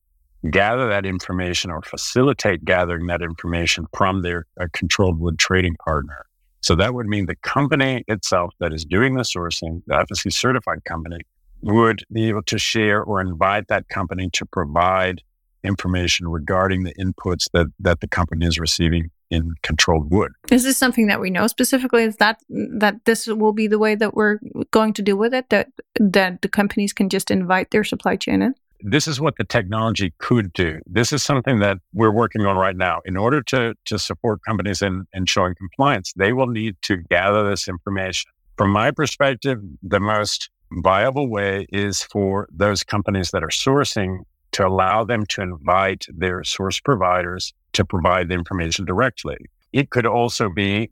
gather 0.49 0.87
that 0.89 1.05
information 1.05 1.69
or 1.69 1.81
facilitate 1.81 2.65
gathering 2.65 3.07
that 3.07 3.21
information 3.21 3.85
from 3.95 4.21
their 4.21 4.45
uh, 4.59 4.67
controlled 4.73 5.19
wood 5.19 5.37
trading 5.37 5.75
partner. 5.85 6.25
So 6.61 6.75
that 6.75 6.93
would 6.93 7.07
mean 7.07 7.25
the 7.25 7.35
company 7.35 8.03
itself 8.07 8.53
that 8.59 8.73
is 8.73 8.85
doing 8.85 9.15
the 9.15 9.23
sourcing, 9.23 9.81
the 9.87 9.95
FSC 9.95 10.33
certified 10.33 10.83
company, 10.85 11.19
would 11.61 12.03
be 12.11 12.27
able 12.29 12.43
to 12.43 12.57
share 12.57 13.03
or 13.03 13.21
invite 13.21 13.67
that 13.67 13.87
company 13.89 14.29
to 14.33 14.45
provide 14.45 15.21
information 15.63 16.27
regarding 16.27 16.83
the 16.83 16.93
inputs 16.95 17.47
that, 17.53 17.67
that 17.79 17.99
the 17.99 18.07
company 18.07 18.45
is 18.47 18.59
receiving 18.59 19.11
in 19.31 19.53
controlled 19.63 20.11
wood. 20.11 20.31
Is 20.51 20.63
this 20.63 20.77
something 20.77 21.07
that 21.07 21.19
we 21.19 21.29
know 21.29 21.47
specifically? 21.47 22.03
Is 22.03 22.17
that 22.17 22.39
that 22.49 23.05
this 23.05 23.25
will 23.25 23.53
be 23.53 23.67
the 23.67 23.79
way 23.79 23.95
that 23.95 24.13
we're 24.13 24.39
going 24.71 24.93
to 24.93 25.01
deal 25.01 25.17
with 25.17 25.33
it? 25.33 25.49
That 25.49 25.69
that 25.99 26.41
the 26.41 26.49
companies 26.49 26.93
can 26.93 27.09
just 27.09 27.31
invite 27.31 27.71
their 27.71 27.83
supply 27.83 28.17
chain 28.17 28.41
in? 28.41 28.55
This 28.83 29.07
is 29.07 29.21
what 29.21 29.37
the 29.37 29.43
technology 29.43 30.13
could 30.17 30.53
do. 30.53 30.79
This 30.87 31.13
is 31.13 31.23
something 31.23 31.59
that 31.59 31.77
we're 31.93 32.11
working 32.11 32.45
on 32.45 32.57
right 32.57 32.75
now. 32.75 32.99
In 33.05 33.15
order 33.15 33.43
to, 33.43 33.75
to 33.85 33.99
support 33.99 34.41
companies 34.43 34.81
in, 34.81 35.05
in 35.13 35.27
showing 35.27 35.53
compliance, 35.53 36.13
they 36.15 36.33
will 36.33 36.47
need 36.47 36.77
to 36.83 36.97
gather 36.97 37.47
this 37.47 37.67
information. 37.67 38.31
From 38.57 38.71
my 38.71 38.89
perspective, 38.89 39.59
the 39.83 39.99
most 39.99 40.49
viable 40.71 41.29
way 41.29 41.67
is 41.71 42.01
for 42.01 42.47
those 42.51 42.83
companies 42.83 43.29
that 43.31 43.43
are 43.43 43.49
sourcing 43.49 44.19
to 44.53 44.65
allow 44.65 45.03
them 45.03 45.25
to 45.27 45.41
invite 45.41 46.05
their 46.09 46.43
source 46.43 46.79
providers 46.79 47.53
to 47.73 47.85
provide 47.85 48.29
the 48.29 48.33
information 48.33 48.85
directly. 48.85 49.37
It 49.73 49.89
could 49.89 50.05
also 50.05 50.49
be 50.49 50.89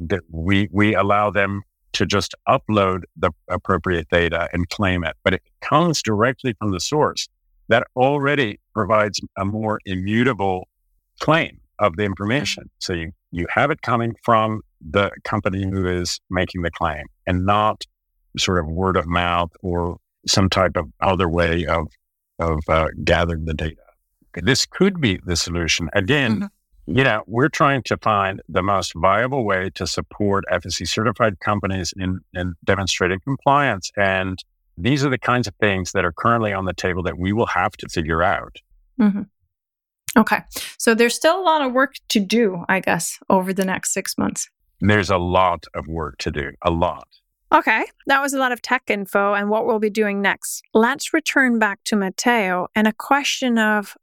that 0.00 0.22
we, 0.30 0.68
we 0.72 0.94
allow 0.94 1.30
them 1.30 1.62
to 1.92 2.04
just 2.04 2.34
upload 2.48 3.02
the 3.16 3.30
appropriate 3.48 4.08
data 4.10 4.48
and 4.52 4.68
claim 4.68 5.04
it, 5.04 5.16
but 5.24 5.32
it 5.32 5.42
comes 5.60 6.02
directly 6.02 6.54
from 6.58 6.72
the 6.72 6.80
source. 6.80 7.28
That 7.68 7.86
already 7.96 8.60
provides 8.74 9.20
a 9.36 9.44
more 9.44 9.80
immutable 9.86 10.68
claim 11.20 11.60
of 11.78 11.96
the 11.96 12.04
information. 12.04 12.70
So 12.78 12.92
you, 12.92 13.12
you 13.32 13.46
have 13.50 13.70
it 13.70 13.82
coming 13.82 14.14
from 14.22 14.62
the 14.80 15.10
company 15.24 15.64
who 15.64 15.86
is 15.86 16.20
making 16.30 16.62
the 16.62 16.70
claim 16.70 17.06
and 17.26 17.44
not 17.44 17.84
sort 18.38 18.58
of 18.58 18.66
word 18.66 18.96
of 18.96 19.06
mouth 19.06 19.50
or 19.62 19.98
some 20.26 20.48
type 20.48 20.76
of 20.76 20.86
other 21.00 21.28
way 21.28 21.66
of 21.66 21.86
of 22.38 22.60
uh, 22.68 22.88
gathering 23.02 23.46
the 23.46 23.54
data. 23.54 23.76
This 24.42 24.66
could 24.66 25.00
be 25.00 25.20
the 25.24 25.36
solution. 25.36 25.88
Again, 25.92 26.36
mm-hmm. 26.36 26.96
you 26.98 27.04
know, 27.04 27.22
we're 27.26 27.48
trying 27.48 27.82
to 27.84 27.96
find 27.96 28.42
the 28.48 28.62
most 28.62 28.92
viable 28.94 29.44
way 29.44 29.70
to 29.74 29.86
support 29.86 30.44
FSC 30.50 30.88
certified 30.88 31.40
companies 31.40 31.92
in, 31.96 32.20
in 32.34 32.54
demonstrating 32.64 33.20
compliance. 33.20 33.90
And 33.96 34.42
these 34.78 35.04
are 35.04 35.10
the 35.10 35.18
kinds 35.18 35.46
of 35.46 35.54
things 35.56 35.92
that 35.92 36.04
are 36.04 36.12
currently 36.12 36.52
on 36.52 36.64
the 36.64 36.74
table 36.74 37.02
that 37.04 37.18
we 37.18 37.32
will 37.32 37.46
have 37.46 37.72
to 37.72 37.88
figure 37.88 38.22
out. 38.22 38.56
Mm-hmm. 39.00 39.22
Okay. 40.16 40.40
So 40.78 40.94
there's 40.94 41.14
still 41.14 41.38
a 41.38 41.42
lot 41.42 41.62
of 41.62 41.72
work 41.72 41.94
to 42.08 42.20
do, 42.20 42.64
I 42.68 42.80
guess, 42.80 43.18
over 43.28 43.52
the 43.52 43.64
next 43.64 43.92
six 43.92 44.16
months. 44.16 44.48
There's 44.80 45.10
a 45.10 45.18
lot 45.18 45.64
of 45.74 45.86
work 45.86 46.18
to 46.18 46.30
do, 46.30 46.52
a 46.62 46.70
lot. 46.70 47.08
Okay, 47.52 47.84
that 48.06 48.20
was 48.20 48.34
a 48.34 48.38
lot 48.38 48.50
of 48.50 48.60
tech 48.60 48.82
info 48.88 49.32
and 49.32 49.48
what 49.48 49.66
we'll 49.66 49.78
be 49.78 49.88
doing 49.88 50.20
next. 50.20 50.62
Let's 50.74 51.14
return 51.14 51.60
back 51.60 51.78
to 51.84 51.96
Matteo 51.96 52.66
and 52.74 52.88
a 52.88 52.92
question 52.92 53.56
of 53.56 53.96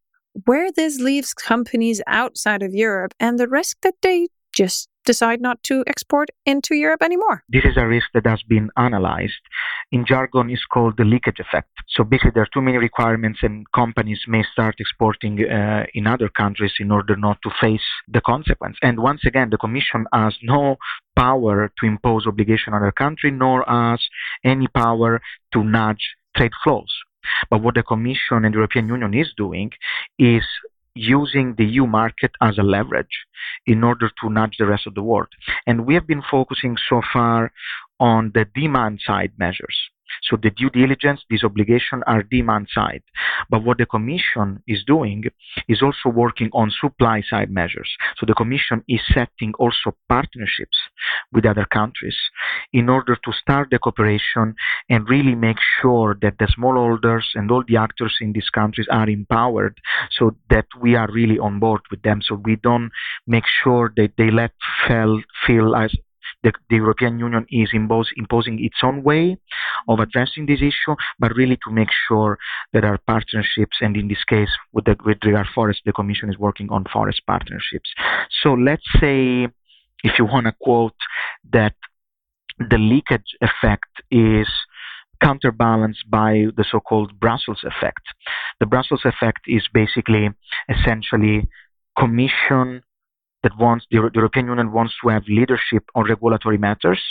where 0.46 0.72
this 0.72 1.00
leaves 1.00 1.34
companies 1.34 2.02
outside 2.08 2.63
of 2.63 2.74
Europe 2.74 3.13
and 3.19 3.39
the 3.39 3.48
risk 3.48 3.78
that 3.82 3.96
they 4.02 4.28
just 4.56 4.89
decide 5.06 5.41
not 5.41 5.62
to 5.63 5.84
export 5.88 6.30
into 6.46 6.76
Europe 6.76 7.02
anymore. 7.04 7.43
This 7.50 7.65
is 7.65 7.76
a 7.78 7.86
risk 7.86 8.08
that 8.13 8.26
has 8.26 8.41
been 8.43 8.69
analyzed. 8.78 9.41
In 9.91 10.06
jargon, 10.06 10.50
it's 10.50 10.65
called 10.65 10.96
the 10.98 11.04
leakage 11.04 11.39
effect. 11.39 11.69
So 11.89 12.04
basically, 12.04 12.32
there 12.34 12.43
are 12.43 12.54
too 12.54 12.62
many 12.62 12.78
requirements, 12.78 13.39
and 13.43 13.69
companies 13.74 14.22
may 14.28 14.43
start 14.52 14.76
exporting 14.80 15.43
uh, 15.43 15.86
in 15.93 16.08
other 16.08 16.30
countries 16.30 16.74
in 16.80 16.91
order 16.91 17.15
not 17.17 17.38
to 17.43 17.50
face 17.62 17.88
the 18.08 18.22
consequence. 18.22 18.78
And 18.82 19.00
once 19.00 19.22
again, 19.26 19.50
the 19.50 19.58
Commission 19.58 20.06
has 20.13 20.36
no 20.41 20.78
power 21.15 21.72
to 21.80 21.86
impose 21.86 22.26
obligation 22.26 22.74
on 22.74 22.84
a 22.84 22.91
country, 22.91 23.32
nor 23.32 23.65
has 23.67 24.00
any 24.43 24.67
power 24.67 25.22
to 25.54 25.63
nudge 25.63 26.15
trade 26.36 26.54
flows. 26.63 26.91
But 27.50 27.62
what 27.62 27.76
the 27.76 27.84
Commission 27.84 28.46
and 28.46 28.54
the 28.54 28.58
European 28.58 28.88
Union 28.88 29.14
is 29.14 29.34
doing 29.36 29.72
is 30.18 30.44
using 30.96 31.56
the 31.58 31.66
EU 31.66 31.88
market 31.88 32.32
as 32.42 32.58
a 32.58 32.64
leverage 32.64 33.26
in 33.66 33.84
order 33.84 34.12
to 34.22 34.30
nudge 34.30 34.58
the 34.60 34.66
rest 34.66 34.86
of 34.86 34.94
the 34.94 35.04
world. 35.04 35.30
And 35.66 35.86
we 35.86 35.96
have 35.96 36.08
been 36.08 36.24
focusing 36.30 36.78
so 36.90 37.02
far 37.12 37.52
on 38.00 38.32
the 38.34 38.46
demand 38.54 39.02
side 39.06 39.32
measures. 39.38 39.78
So 40.23 40.38
the 40.41 40.52
due 40.52 40.69
diligence, 40.69 41.21
these 41.30 41.43
obligations 41.43 42.04
are 42.08 42.23
demand 42.23 42.67
side. 42.73 43.04
But 43.49 43.63
what 43.63 43.78
the 43.78 43.86
Commission 43.86 44.63
is 44.67 44.84
doing 44.86 45.23
is 45.67 45.82
also 45.82 46.10
working 46.10 46.49
on 46.54 46.71
supply 46.71 47.21
side 47.30 47.52
measures. 47.52 47.89
So 48.17 48.26
the 48.26 48.34
Commission 48.34 48.84
is 48.88 49.02
setting 49.13 49.54
also 49.60 49.95
partnerships 50.10 50.78
with 51.32 51.45
other 51.45 51.65
countries 51.65 52.15
in 52.71 52.89
order 52.89 53.15
to 53.15 53.32
start 53.34 53.69
the 53.71 53.80
cooperation 53.80 54.56
and 54.89 55.10
really 55.10 55.36
make 55.36 55.58
sure 55.82 56.17
that 56.21 56.38
the 56.39 56.47
smallholders 56.58 57.26
and 57.36 57.52
all 57.52 57.63
the 57.67 57.78
actors 57.78 58.17
in 58.21 58.34
these 58.34 58.49
countries 58.49 58.88
are 58.91 59.10
empowered 59.10 59.80
so 60.12 60.36
that 60.49 60.65
we 60.82 60.95
are 60.95 61.10
really 61.12 61.39
on 61.39 61.60
board 61.60 61.82
with 61.91 62.02
them. 62.04 62.21
So 62.21 62.36
we 62.36 62.56
don't 62.58 62.91
make 63.28 63.45
sure 63.63 63.91
that 63.95 64.12
they 64.17 64.32
let 64.32 64.52
feel, 64.88 65.21
feel 65.45 65.76
as 65.76 65.93
the, 66.44 66.52
the 66.70 66.76
European 66.78 67.20
Union 67.20 67.46
is 67.50 67.70
impose, 67.74 68.10
imposing 68.18 68.64
its 68.64 68.78
own 68.84 69.04
way 69.04 69.38
of 69.88 70.00
addressing 70.00 70.46
this 70.46 70.62
issue, 70.62 70.96
but 71.20 71.36
really 71.36 71.58
to 71.66 71.72
make 71.72 71.90
sure 72.08 72.38
that 72.74 72.84
our 72.84 73.00
partnerships, 73.08 73.78
and 73.82 73.96
in 73.96 74.08
this 74.08 74.24
case, 74.26 74.50
with, 74.72 74.86
the, 74.86 74.96
with 75.06 75.18
regard 75.26 75.48
forest, 75.54 75.82
the 75.86 75.94
Commission 75.94 76.30
is 76.30 76.38
working 76.38 76.70
on 76.70 76.86
forest 76.92 77.22
partnerships. 77.26 77.90
So 78.42 78.54
let's 78.54 78.84
say, 79.00 79.48
if 80.04 80.20
you 80.20 80.26
want 80.26 80.46
to 80.48 80.54
quote, 80.62 80.96
that 81.52 81.76
the 82.60 82.78
leakage 82.78 83.36
effect 83.42 83.90
is 84.12 84.48
counterbalanced 85.24 86.10
by 86.10 86.46
the 86.58 86.66
so-called 86.70 87.20
Brussels 87.20 87.64
effect. 87.64 88.02
The 88.60 88.66
Brussels 88.66 89.02
effect 89.06 89.42
is 89.48 89.64
basically 89.74 90.30
essentially 90.70 91.48
commission 91.98 92.84
that 93.44 93.58
wants 93.58 93.86
the, 93.92 93.98
the 93.98 94.12
European 94.16 94.48
Union 94.48 94.72
wants 94.72 94.94
to 95.02 95.10
have 95.10 95.24
leadership 95.28 95.84
on 95.96 96.06
regulatory 96.06 96.58
matters, 96.58 97.02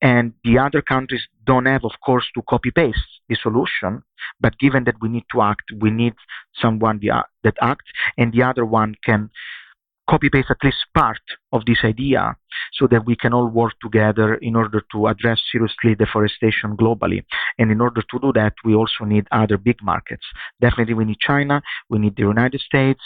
and 0.00 0.32
the 0.44 0.58
other 0.58 0.82
countries 0.82 1.22
don't 1.44 1.66
have, 1.66 1.84
of 1.84 1.92
course, 2.04 2.24
to 2.34 2.42
copy 2.48 2.70
paste 2.70 2.98
the 3.28 3.36
solution. 3.36 4.02
But 4.40 4.58
given 4.58 4.84
that 4.84 5.00
we 5.00 5.08
need 5.08 5.24
to 5.32 5.42
act, 5.42 5.64
we 5.78 5.90
need 5.90 6.14
someone 6.60 7.00
that 7.02 7.54
acts, 7.60 7.90
and 8.16 8.32
the 8.32 8.42
other 8.42 8.64
one 8.64 8.94
can 9.04 9.30
copy 10.08 10.28
paste 10.28 10.50
at 10.50 10.64
least 10.64 10.78
part 10.92 11.20
of 11.52 11.64
this 11.66 11.78
idea 11.84 12.36
so 12.72 12.88
that 12.88 13.06
we 13.06 13.14
can 13.14 13.32
all 13.32 13.46
work 13.46 13.72
together 13.80 14.34
in 14.36 14.56
order 14.56 14.82
to 14.90 15.06
address 15.06 15.40
seriously 15.52 15.94
deforestation 15.94 16.76
globally. 16.76 17.22
And 17.58 17.70
in 17.70 17.80
order 17.80 18.02
to 18.10 18.18
do 18.18 18.32
that, 18.34 18.54
we 18.64 18.74
also 18.74 19.04
need 19.04 19.26
other 19.30 19.56
big 19.56 19.76
markets. 19.82 20.26
Definitely, 20.60 20.94
we 20.94 21.04
need 21.04 21.20
China, 21.20 21.62
we 21.88 21.98
need 22.00 22.16
the 22.16 22.22
United 22.22 22.60
States, 22.60 23.00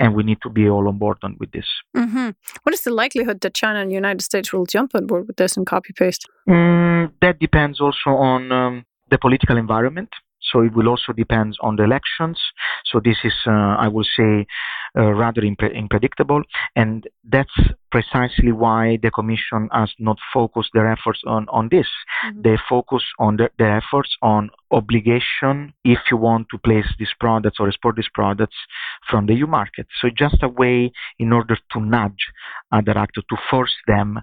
and 0.00 0.14
we 0.14 0.22
need 0.22 0.38
to 0.42 0.50
be 0.50 0.68
all 0.68 0.88
on 0.88 0.98
board 0.98 1.18
on 1.22 1.36
with 1.38 1.52
this. 1.52 1.66
Mm-hmm. 1.96 2.30
What 2.62 2.74
is 2.74 2.80
the 2.80 2.90
likelihood 2.90 3.40
that 3.42 3.54
China 3.54 3.80
and 3.80 3.90
the 3.90 3.94
United 3.94 4.22
States 4.22 4.52
will 4.52 4.66
jump 4.66 4.94
on 4.94 5.06
board 5.06 5.26
with 5.26 5.36
this 5.36 5.56
and 5.56 5.66
copy 5.66 5.92
paste? 5.92 6.26
Mm, 6.48 7.12
that 7.20 7.38
depends 7.38 7.80
also 7.80 8.10
on 8.10 8.50
um, 8.50 8.84
the 9.10 9.18
political 9.18 9.56
environment. 9.56 10.08
So 10.52 10.62
it 10.62 10.74
will 10.74 10.88
also 10.88 11.12
depend 11.12 11.56
on 11.60 11.76
the 11.76 11.84
elections. 11.84 12.38
So 12.84 13.00
this 13.02 13.18
is, 13.24 13.34
uh, 13.46 13.50
I 13.50 13.88
will 13.88 14.06
say, 14.16 14.46
uh, 14.98 15.12
rather 15.12 15.42
impre- 15.42 15.76
unpredictable, 15.76 16.42
and 16.74 17.06
that's 17.24 17.56
precisely 17.92 18.50
why 18.50 18.98
the 19.02 19.10
Commission 19.10 19.68
has 19.72 19.92
not 19.98 20.18
focused 20.34 20.70
their 20.74 20.90
efforts 20.90 21.20
on 21.26 21.46
on 21.48 21.68
this. 21.70 21.86
Mm-hmm. 22.26 22.42
They 22.42 22.56
focus 22.68 23.04
on 23.18 23.36
the, 23.36 23.50
their 23.58 23.76
efforts 23.76 24.16
on 24.22 24.50
obligation 24.72 25.74
if 25.84 25.98
you 26.10 26.16
want 26.16 26.48
to 26.50 26.58
place 26.58 26.86
these 26.98 27.14
products 27.20 27.58
or 27.60 27.68
export 27.68 27.96
these 27.96 28.10
products 28.12 28.56
from 29.08 29.26
the 29.26 29.34
EU 29.34 29.46
market. 29.46 29.86
So 30.00 30.08
just 30.10 30.42
a 30.42 30.48
way 30.48 30.92
in 31.18 31.32
order 31.32 31.56
to 31.72 31.80
nudge 31.80 32.24
other 32.72 32.96
actors 32.96 33.24
to 33.30 33.36
force 33.48 33.74
them 33.86 34.20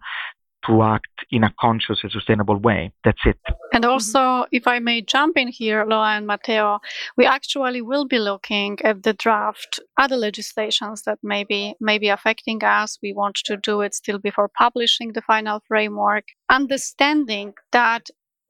to 0.66 0.82
act 0.84 1.08
in 1.32 1.44
a 1.44 1.54
conscious 1.60 2.00
and 2.04 2.12
sustainable 2.12 2.58
way. 2.58 2.92
That's 3.04 3.22
it. 3.26 3.38
And 3.74 3.86
also, 3.86 4.46
if 4.52 4.68
I 4.68 4.80
may 4.80 5.02
jump 5.02 5.38
in 5.38 5.48
here, 5.48 5.86
Loa 5.86 6.16
and 6.18 6.28
Matteo, 6.28 6.80
we 7.16 7.26
actually 7.26 7.82
will 7.82 8.06
be 8.06 8.20
looking 8.20 8.78
at 8.84 9.04
the 9.04 9.14
draft 9.14 9.80
other 9.98 10.18
legislations 10.18 11.04
that 11.04 11.20
may 11.24 11.44
be, 11.44 11.76
may 11.80 11.98
be 11.98 12.10
affecting 12.10 12.64
us. 12.64 12.98
We 13.02 13.14
want 13.14 13.36
to 13.46 13.58
do 13.58 13.82
it 13.82 13.94
still 13.94 14.20
before 14.20 14.50
publishing 14.50 15.14
the 15.14 15.22
final 15.22 15.62
framework, 15.68 16.26
understanding 16.50 17.54
that 17.72 18.10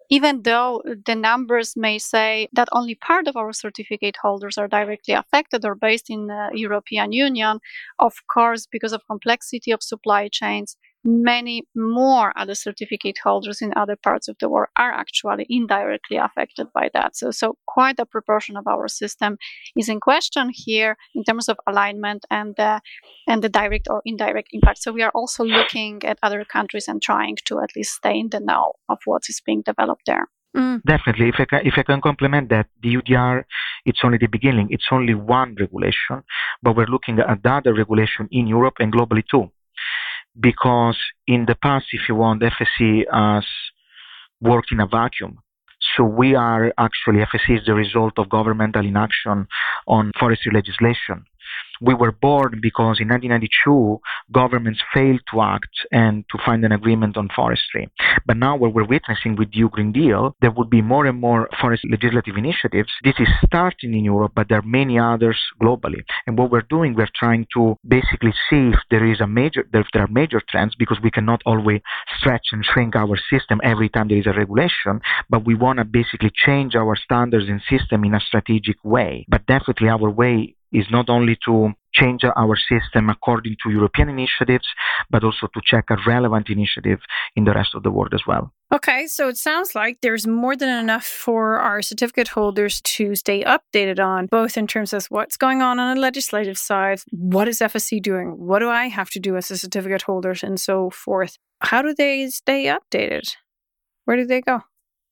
even 0.10 0.44
though 0.44 0.82
the 1.06 1.16
numbers 1.16 1.74
may 1.76 2.00
say 2.00 2.48
that 2.54 2.70
only 2.72 2.96
part 2.96 3.28
of 3.28 3.36
our 3.36 3.52
certificate 3.52 4.16
holders 4.22 4.58
are 4.58 4.68
directly 4.68 5.14
affected 5.14 5.66
or 5.66 5.76
based 5.76 6.10
in 6.10 6.28
the 6.28 6.50
European 6.54 7.12
Union, 7.12 7.60
of 8.00 8.14
course, 8.34 8.68
because 8.72 8.94
of 8.94 9.02
complexity 9.08 9.72
of 9.72 9.84
supply 9.84 10.30
chains, 10.32 10.78
many 11.04 11.64
more 11.76 12.34
other 12.36 12.56
certificate 12.56 13.18
holders 13.24 13.62
in 13.62 13.74
other 13.76 13.96
parts 13.96 14.28
of 14.28 14.36
the 14.40 14.50
world 14.50 14.68
are 14.78 14.92
actually 14.92 15.46
indirectly 15.50 16.18
affected 16.18 16.68
by 16.74 16.90
that. 16.94 17.16
So, 17.16 17.32
so 17.32 17.58
quite 17.66 18.00
a 18.00 18.06
proportion 18.06 18.58
of 18.58 18.68
our 18.68 18.88
system 18.88 19.38
is 19.76 19.90
in 19.90 20.00
question 20.00 20.52
here 20.54 20.98
in 21.16 21.24
terms 21.24 21.50
of 21.50 21.58
alignment 21.68 22.26
and 22.30 22.60
uh, 22.60 22.80
and 23.28 23.44
the 23.44 23.50
direct 23.50 23.88
or 23.90 24.02
indirect 24.06 24.50
impact. 24.52 24.80
So 24.80 24.92
we 24.92 25.04
are 25.04 25.12
also 25.14 25.44
looking 25.44 26.04
at 26.04 26.20
other 26.24 26.44
countries 26.46 26.88
and 26.88 27.02
trying 27.02 27.38
to 27.46 27.60
at 27.62 27.76
least 27.76 27.96
stay 27.96 28.20
in 28.20 28.30
the 28.30 28.40
know 28.40 28.74
of 28.90 29.00
what 29.06 29.24
is 29.30 29.42
being 29.46 29.62
developed 29.62 30.06
there. 30.06 30.28
Mm. 30.56 30.82
Definitely. 30.84 31.30
If 31.30 31.36
I, 31.40 31.46
can, 31.46 31.62
if 31.66 31.74
I 31.78 31.84
can 31.84 32.02
complement 32.02 32.50
that, 32.50 32.68
the 32.82 32.96
EUDR, 32.96 33.44
it's 33.86 34.00
only 34.04 34.18
the 34.18 34.28
beginning. 34.28 34.68
It's 34.72 34.88
only 34.92 35.14
one 35.14 35.56
regulation, 35.60 36.24
but 36.64 36.76
we're 36.76 36.88
looking 36.88 37.20
at 37.20 37.46
other 37.46 37.74
regulation 37.74 38.28
in 38.32 38.48
Europe 38.48 38.76
and 38.80 38.92
globally 38.92 39.24
too 39.30 39.52
because 40.40 40.98
in 41.28 41.46
the 41.46 41.56
past, 41.56 41.86
if 41.92 42.02
you 42.08 42.16
want, 42.16 42.42
FSC 42.42 43.04
has 43.12 43.46
worked 44.42 44.72
in 44.72 44.80
a 44.80 44.88
vacuum. 44.88 45.40
So 45.96 46.04
we 46.04 46.36
are 46.36 46.74
actually, 46.78 47.20
FSC 47.20 47.60
is 47.60 47.66
the 47.66 47.74
result 47.74 48.14
of 48.18 48.30
governmental 48.30 48.86
inaction 48.86 49.48
on 49.88 50.12
forestry 50.20 50.52
legislation 50.54 51.26
we 51.82 51.94
were 51.94 52.12
born 52.12 52.60
because 52.62 53.00
in 53.00 53.08
1992 53.10 54.00
governments 54.32 54.82
failed 54.94 55.22
to 55.32 55.42
act 55.42 55.70
and 55.92 56.26
to 56.32 56.38
find 56.46 56.64
an 56.66 56.72
agreement 56.72 57.18
on 57.18 57.30
forestry. 57.36 57.90
But 58.26 58.38
now 58.38 58.56
what 58.58 58.74
we're 58.74 58.88
witnessing 58.88 59.36
with 59.36 59.52
the 59.52 59.60
EU 59.60 59.70
Green 59.70 59.92
Deal, 59.92 60.36
there 60.42 60.52
will 60.52 60.66
be 60.66 60.82
more 60.82 61.06
and 61.06 61.20
more 61.20 61.50
forest 61.62 61.84
legislative 61.90 62.36
initiatives. 62.36 62.90
This 63.04 63.16
is 63.20 63.28
starting 63.46 63.94
in 63.94 64.06
Europe, 64.06 64.34
but 64.36 64.50
there 64.50 64.60
are 64.60 64.64
many 64.82 65.00
others 65.00 65.40
globally. 65.62 66.04
And 66.26 66.38
what 66.38 66.52
we're 66.52 66.62
doing, 66.70 66.96
we're 66.96 67.08
trying 67.16 67.48
to 67.54 67.76
basically 67.88 68.34
see 68.50 68.72
if 68.74 68.80
there 68.90 69.06
is 69.06 69.22
a 69.22 69.28
major, 69.28 69.68
if 69.74 69.88
there 69.94 70.04
are 70.04 70.08
major 70.08 70.42
trends, 70.50 70.76
because 70.76 71.00
we 71.04 71.12
cannot 71.12 71.42
always 71.46 71.82
stretch 72.20 72.48
and 72.52 72.66
shrink 72.66 72.96
our 72.96 73.18
system 73.30 73.60
every 73.64 73.90
time 73.90 74.08
there 74.08 74.18
is 74.18 74.28
a 74.28 74.34
regulation, 74.34 75.02
but 75.30 75.46
we 75.46 75.56
want 75.56 75.78
to 75.80 75.86
basically 75.86 76.32
change 76.34 76.76
our 76.76 76.96
standards 76.96 77.48
and 77.48 77.62
system 77.70 78.04
in 78.04 78.16
a 78.16 78.20
strategic 78.20 78.84
way. 78.84 79.26
But 79.28 79.46
definitely 79.46 79.90
our 79.90 80.10
way 80.10 80.56
is 80.72 80.86
not 80.92 81.10
only 81.10 81.38
to 81.46 81.74
change 81.94 82.24
our 82.24 82.56
system 82.56 83.10
according 83.10 83.56
to 83.64 83.72
European 83.72 84.10
initiatives, 84.10 84.68
but 85.10 85.24
also 85.24 85.48
to 85.54 85.62
check 85.64 85.86
a 85.90 85.98
relevant 86.06 86.50
initiative 86.50 87.00
in 87.36 87.44
the 87.44 87.54
rest 87.54 87.72
of 87.74 87.84
the 87.84 87.92
world 87.92 88.14
as 88.14 88.22
well. 88.28 88.54
Okay, 88.74 89.08
so 89.08 89.30
it 89.30 89.38
sounds 89.38 89.74
like 89.74 89.98
there's 90.02 90.28
more 90.28 90.56
than 90.56 90.70
enough 90.70 91.06
for 91.06 91.58
our 91.58 91.82
certificate 91.82 92.30
holders 92.30 92.82
to 92.82 93.16
stay 93.16 93.44
updated 93.44 94.00
on, 94.04 94.28
both 94.28 94.58
in 94.58 94.68
terms 94.68 94.94
of 94.94 95.06
what's 95.10 95.38
going 95.38 95.62
on 95.62 95.80
on 95.80 95.96
the 95.96 96.02
legislative 96.02 96.58
side, 96.58 97.00
what 97.12 97.48
is 97.48 97.60
FSC 97.60 98.02
doing, 98.02 98.36
what 98.38 98.60
do 98.60 98.70
I 98.70 98.90
have 98.90 99.10
to 99.12 99.20
do 99.20 99.38
as 99.38 99.50
a 99.50 99.58
certificate 99.58 100.04
holder, 100.04 100.36
and 100.44 100.60
so 100.60 100.90
forth. 100.90 101.38
How 101.62 101.82
do 101.82 101.96
they 101.96 102.28
stay 102.28 102.66
updated? 102.66 103.36
Where 104.06 104.18
do 104.18 104.26
they 104.26 104.42
go? 104.42 104.62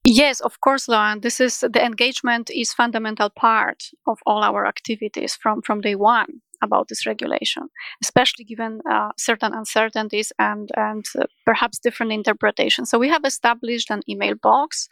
Yes, 0.05 0.41
of 0.41 0.61
course, 0.61 0.87
Loa. 0.87 1.17
This 1.19 1.39
is 1.41 1.61
the 1.61 1.83
engagement 1.85 2.49
is 2.51 2.73
fundamental 2.73 3.29
part 3.29 3.91
of 4.07 4.19
all 4.25 4.43
our 4.43 4.67
activities 4.67 5.35
from 5.35 5.61
from 5.61 5.81
day 5.81 5.95
one 5.95 6.41
about 6.65 6.88
this 6.89 7.06
regulation, 7.06 7.63
especially 8.04 8.45
given 8.45 8.82
uh, 8.91 9.10
certain 9.17 9.54
uncertainties 9.54 10.32
and, 10.38 10.69
and 10.75 11.06
uh, 11.17 11.25
perhaps 11.45 11.80
different 11.80 12.12
interpretations. 12.12 12.89
So 12.89 12.99
we 12.99 13.10
have 13.10 13.23
established 13.23 13.89
an 13.89 14.01
email 14.10 14.36
box, 14.49 14.89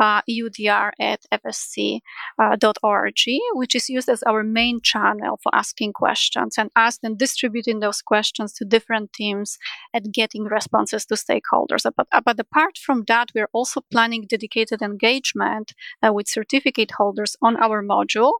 uh, 0.00 0.20
eudr 0.28 0.90
at 1.00 1.20
fsc.org, 1.32 3.20
uh, 3.28 3.58
which 3.60 3.74
is 3.74 3.88
used 3.88 4.08
as 4.08 4.22
our 4.24 4.42
main 4.42 4.80
channel 4.82 5.38
for 5.42 5.54
asking 5.54 5.92
questions 5.92 6.56
and 6.58 6.70
then 7.02 7.16
distributing 7.16 7.80
those 7.80 8.02
questions 8.02 8.52
to 8.54 8.64
different 8.64 9.12
teams 9.12 9.58
and 9.92 10.12
getting 10.12 10.44
responses 10.44 11.06
to 11.06 11.14
stakeholders. 11.14 11.90
But, 11.96 12.08
but 12.24 12.38
apart 12.38 12.78
from 12.78 13.04
that, 13.08 13.30
we're 13.34 13.48
also 13.52 13.80
planning 13.90 14.26
dedicated 14.28 14.82
engagement 14.82 15.72
uh, 16.02 16.12
with 16.12 16.28
certificate 16.28 16.92
holders 16.92 17.36
on 17.42 17.56
our 17.56 17.82
module 17.82 18.34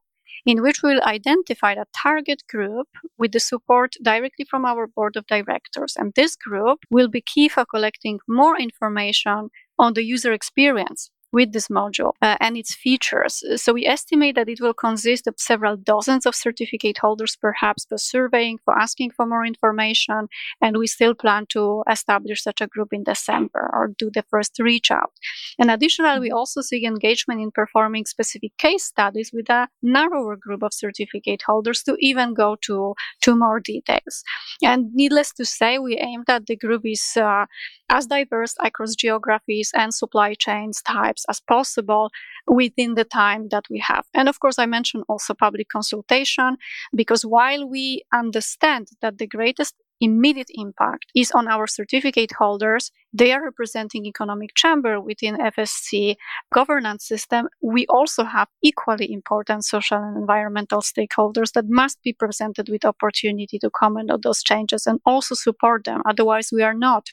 in 0.47 0.63
which 0.63 0.83
we'll 0.83 1.03
identify 1.03 1.73
a 1.73 1.85
target 1.95 2.43
group 2.49 2.89
with 3.19 3.33
the 3.33 3.41
support 3.41 3.95
directly 4.03 4.45
from 4.45 4.65
our 4.65 4.87
board 4.87 5.17
of 5.17 5.27
directors. 5.27 5.95
And 5.97 6.13
this 6.15 6.37
group 6.37 6.81
will 6.91 7.09
be 7.09 7.21
key 7.21 7.49
for 7.49 7.65
collecting 7.65 8.19
more 8.29 8.59
information 8.59 9.51
on 9.79 9.95
the 9.95 10.05
user 10.05 10.33
experience 10.33 11.11
with 11.35 11.53
this 11.53 11.69
module 11.69 12.13
uh, 12.23 12.37
and 12.41 12.57
its 12.57 12.75
features. 12.75 13.43
So 13.57 13.73
we 13.73 13.85
estimate 13.87 14.37
that 14.37 14.49
it 14.49 14.61
will 14.61 14.73
consist 14.73 15.27
of 15.27 15.35
several 15.37 15.77
dozens 15.77 16.25
of 16.27 16.35
certificate 16.35 16.99
holders, 16.99 17.37
perhaps 17.37 17.85
for 17.85 17.99
surveying, 17.99 18.59
for 18.65 18.79
asking 18.79 19.11
for 19.11 19.27
more 19.27 19.45
information. 19.45 20.29
And 20.63 20.79
we 20.79 20.87
still 20.87 21.15
plan 21.15 21.47
to 21.51 21.83
establish 21.91 22.43
such 22.43 22.61
a 22.61 22.69
group 22.69 22.93
in 22.93 23.03
December 23.03 23.69
or 23.73 23.91
do 23.99 24.11
the 24.15 24.23
first 24.31 24.59
reach 24.61 24.91
out. 24.91 25.13
And 25.59 25.71
additionally, 25.71 26.21
we 26.21 26.31
also 26.31 26.61
see 26.63 26.87
engagement 26.87 27.41
in 27.41 27.51
performing 27.51 28.07
specific 28.07 28.57
case 28.57 28.85
studies 28.85 29.31
with 29.33 29.51
a 29.51 29.69
narrower 29.83 30.37
group 30.37 30.63
of 30.63 30.73
certificate 30.73 31.43
holders 31.43 31.83
to 31.83 31.97
even 31.99 32.35
go 32.35 32.57
to, 32.63 32.95
to 33.23 33.35
more 33.35 33.59
details. 33.59 34.23
And 34.63 34.95
needless 34.95 35.33
to 35.35 35.45
say, 35.45 35.79
we 35.79 35.99
aim 35.99 36.23
that 36.29 36.47
the 36.47 36.57
group 36.57 36.83
is 36.85 37.17
uh, 37.17 37.47
as 37.89 38.07
diverse 38.07 38.55
across 38.63 38.95
geographies 38.95 39.71
and 39.75 39.95
supply 39.95 40.35
chains 40.35 40.83
types 40.83 41.25
as 41.29 41.41
possible 41.41 42.11
within 42.47 42.95
the 42.95 43.05
time 43.05 43.49
that 43.51 43.65
we 43.71 43.79
have. 43.79 44.05
And 44.15 44.29
of 44.29 44.41
course, 44.41 44.59
I 44.59 44.67
mentioned 44.67 45.05
also 45.09 45.35
public 45.35 45.69
consultation 45.69 46.57
because 46.95 47.25
while 47.25 47.69
we 47.69 48.03
understand 48.13 48.89
that 49.01 49.19
the 49.19 49.27
greatest 49.27 49.75
immediate 50.01 50.51
impact 50.55 51.07
is 51.15 51.31
on 51.33 51.49
our 51.49 51.67
certificate 51.67 52.33
holders. 52.39 52.91
They 53.13 53.33
are 53.33 53.45
representing 53.45 54.07
economic 54.07 54.55
chamber 54.55 55.01
within 55.01 55.37
FSC 55.37 56.17
governance 56.53 57.07
system. 57.07 57.49
We 57.63 57.87
also 57.87 58.25
have 58.25 58.49
equally 58.63 59.13
important 59.13 59.65
social 59.65 59.99
and 59.99 60.17
environmental 60.17 60.81
stakeholders 60.81 61.53
that 61.53 61.69
must 61.69 62.03
be 62.03 62.13
presented 62.13 62.69
with 62.69 62.85
opportunity 62.85 63.59
to 63.61 63.71
comment 63.71 64.11
on 64.11 64.21
those 64.23 64.43
changes 64.43 64.87
and 64.87 65.01
also 65.07 65.35
support 65.35 65.85
them. 65.85 66.03
Otherwise, 66.07 66.51
we 66.53 66.63
are 66.63 66.75
not 66.75 67.07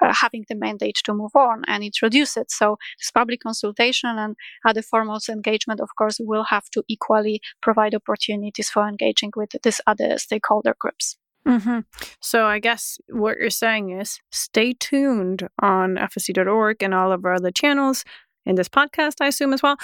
uh, 0.00 0.12
having 0.14 0.44
the 0.48 0.54
mandate 0.54 0.98
to 1.04 1.14
move 1.14 1.34
on 1.34 1.62
and 1.66 1.84
introduce 1.84 2.36
it. 2.36 2.50
So 2.50 2.78
this 2.98 3.10
public 3.10 3.40
consultation 3.40 4.16
and 4.18 4.36
other 4.66 4.82
forms 4.82 5.28
of 5.28 5.34
engagement, 5.34 5.80
of 5.80 5.90
course, 5.96 6.18
will 6.20 6.44
have 6.44 6.70
to 6.70 6.82
equally 6.88 7.40
provide 7.60 7.94
opportunities 7.94 8.70
for 8.70 8.88
engaging 8.88 9.32
with 9.36 9.50
these 9.62 9.80
other 9.86 10.18
stakeholder 10.18 10.74
groups. 10.78 11.16
Mm-hmm. 11.46 11.80
So 12.20 12.46
I 12.46 12.58
guess 12.58 12.98
what 13.08 13.38
you're 13.38 13.50
saying 13.50 13.90
is 13.90 14.20
stay 14.30 14.74
tuned 14.74 15.48
on 15.60 15.96
FSC.org 15.96 16.82
and 16.82 16.94
all 16.94 17.12
of 17.12 17.24
our 17.24 17.34
other 17.34 17.50
channels 17.50 18.04
in 18.44 18.56
this 18.56 18.68
podcast, 18.68 19.16
I 19.20 19.28
assume 19.28 19.52
as 19.52 19.62
well, 19.62 19.76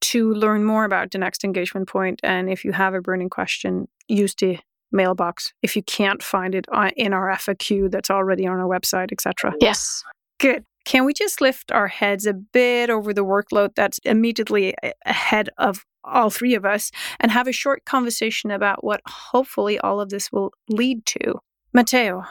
to 0.00 0.32
learn 0.34 0.64
more 0.64 0.84
about 0.84 1.10
the 1.10 1.18
next 1.18 1.44
engagement 1.44 1.88
point. 1.88 2.20
And 2.22 2.50
if 2.50 2.64
you 2.64 2.72
have 2.72 2.94
a 2.94 3.00
burning 3.00 3.30
question, 3.30 3.88
use 4.08 4.34
the 4.34 4.58
mailbox 4.92 5.52
if 5.62 5.76
you 5.76 5.82
can't 5.82 6.22
find 6.22 6.54
it 6.54 6.66
in 6.96 7.12
our 7.12 7.28
FAQ 7.30 7.90
that's 7.90 8.10
already 8.10 8.46
on 8.46 8.58
our 8.58 8.66
website, 8.66 9.12
etc. 9.12 9.54
Yes. 9.60 10.02
Good. 10.38 10.64
Can 10.84 11.04
we 11.04 11.12
just 11.12 11.40
lift 11.40 11.70
our 11.70 11.88
heads 11.88 12.26
a 12.26 12.32
bit 12.32 12.90
over 12.90 13.12
the 13.12 13.24
workload 13.24 13.74
that's 13.76 13.98
immediately 14.04 14.74
ahead 15.04 15.50
of 15.58 15.84
all 16.04 16.30
three 16.30 16.54
of 16.54 16.64
us 16.64 16.90
and 17.18 17.30
have 17.30 17.46
a 17.46 17.52
short 17.52 17.84
conversation 17.84 18.50
about 18.50 18.84
what 18.84 19.00
hopefully 19.06 19.78
all 19.80 20.00
of 20.00 20.10
this 20.10 20.30
will 20.32 20.52
lead 20.68 21.04
to? 21.06 21.40
Matteo, 21.72 22.24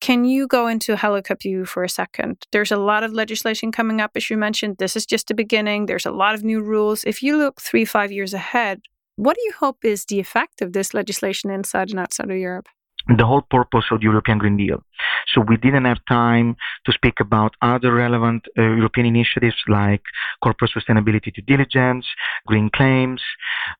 can 0.00 0.24
you 0.24 0.46
go 0.46 0.66
into 0.66 0.96
helicopter 0.96 1.64
for 1.64 1.84
a 1.84 1.88
second? 1.88 2.44
There's 2.50 2.72
a 2.72 2.76
lot 2.76 3.04
of 3.04 3.12
legislation 3.12 3.70
coming 3.70 4.00
up, 4.00 4.12
as 4.16 4.28
you 4.28 4.36
mentioned. 4.36 4.76
This 4.78 4.96
is 4.96 5.06
just 5.06 5.28
the 5.28 5.34
beginning. 5.34 5.86
There's 5.86 6.06
a 6.06 6.10
lot 6.10 6.34
of 6.34 6.42
new 6.42 6.60
rules. 6.60 7.04
If 7.04 7.22
you 7.22 7.36
look 7.36 7.60
three, 7.60 7.84
five 7.84 8.10
years 8.10 8.34
ahead, 8.34 8.80
what 9.16 9.36
do 9.36 9.42
you 9.42 9.52
hope 9.58 9.84
is 9.84 10.04
the 10.06 10.18
effect 10.18 10.62
of 10.62 10.72
this 10.72 10.94
legislation 10.94 11.50
inside 11.50 11.90
and 11.90 12.00
outside 12.00 12.30
of 12.30 12.36
Europe? 12.36 12.66
the 13.08 13.26
whole 13.26 13.42
purpose 13.42 13.84
of 13.90 14.00
the 14.00 14.04
European 14.04 14.38
Green 14.38 14.56
Deal. 14.56 14.82
So 15.28 15.40
we 15.40 15.56
didn't 15.56 15.84
have 15.84 15.98
time 16.08 16.56
to 16.86 16.92
speak 16.92 17.20
about 17.20 17.54
other 17.62 17.94
relevant 17.94 18.44
uh, 18.58 18.62
European 18.62 19.06
initiatives 19.06 19.56
like 19.68 20.02
corporate 20.42 20.72
sustainability 20.76 21.32
due 21.34 21.42
diligence, 21.46 22.06
green 22.46 22.70
claims. 22.70 23.22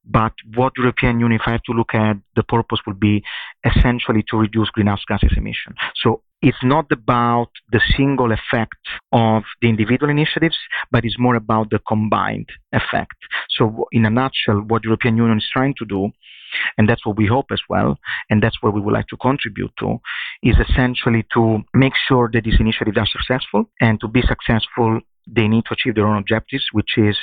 But 0.05 0.33
what 0.55 0.73
European 0.77 1.21
Union, 1.21 1.41
if 1.41 1.47
I 1.47 1.53
have 1.53 1.63
to 1.65 1.73
look 1.73 1.95
at, 1.95 2.17
the 2.37 2.43
purpose 2.43 2.81
would 2.87 3.01
be 3.01 3.23
essentially 3.65 4.25
to 4.31 4.37
reduce 4.37 4.71
greenhouse 4.71 5.05
gases 5.09 5.33
emission. 5.37 5.75
So 5.97 6.23
it's 6.43 6.63
not 6.63 6.87
about 6.91 7.51
the 7.71 7.81
single 7.97 8.33
effect 8.33 8.75
of 9.13 9.45
the 9.61 9.69
individual 9.69 10.11
initiatives, 10.11 10.59
but 10.91 11.05
it's 11.05 11.19
more 11.19 11.37
about 11.37 11.71
the 11.71 11.79
combined 11.87 12.49
effect. 12.73 13.15
So 13.51 13.87
in 13.93 14.05
a 14.05 14.11
nutshell, 14.11 14.61
what 14.67 14.83
European 14.85 15.17
Union 15.17 15.39
is 15.39 15.49
trying 15.53 15.75
to 15.79 15.85
do 15.85 16.11
and 16.77 16.89
that's 16.89 17.05
what 17.07 17.17
we 17.17 17.27
hope 17.27 17.47
as 17.53 17.61
well, 17.69 17.99
and 18.31 18.43
that's 18.43 18.63
what 18.63 18.75
we 18.75 18.81
would 18.81 18.95
like 18.95 19.09
to 19.09 19.17
contribute 19.17 19.73
to, 19.79 19.99
is 20.43 20.57
essentially 20.69 21.27
to 21.35 21.61
make 21.75 21.95
sure 22.09 22.31
that 22.33 22.45
these 22.45 22.61
initiatives 22.61 22.99
are 22.99 23.07
successful, 23.07 23.65
and 23.81 24.01
to 24.01 24.09
be 24.09 24.23
successful, 24.23 25.01
they 25.27 25.47
need 25.47 25.65
to 25.67 25.75
achieve 25.75 25.95
their 25.95 26.07
own 26.07 26.19
objectives, 26.19 26.65
which 26.73 26.97
is 26.97 27.17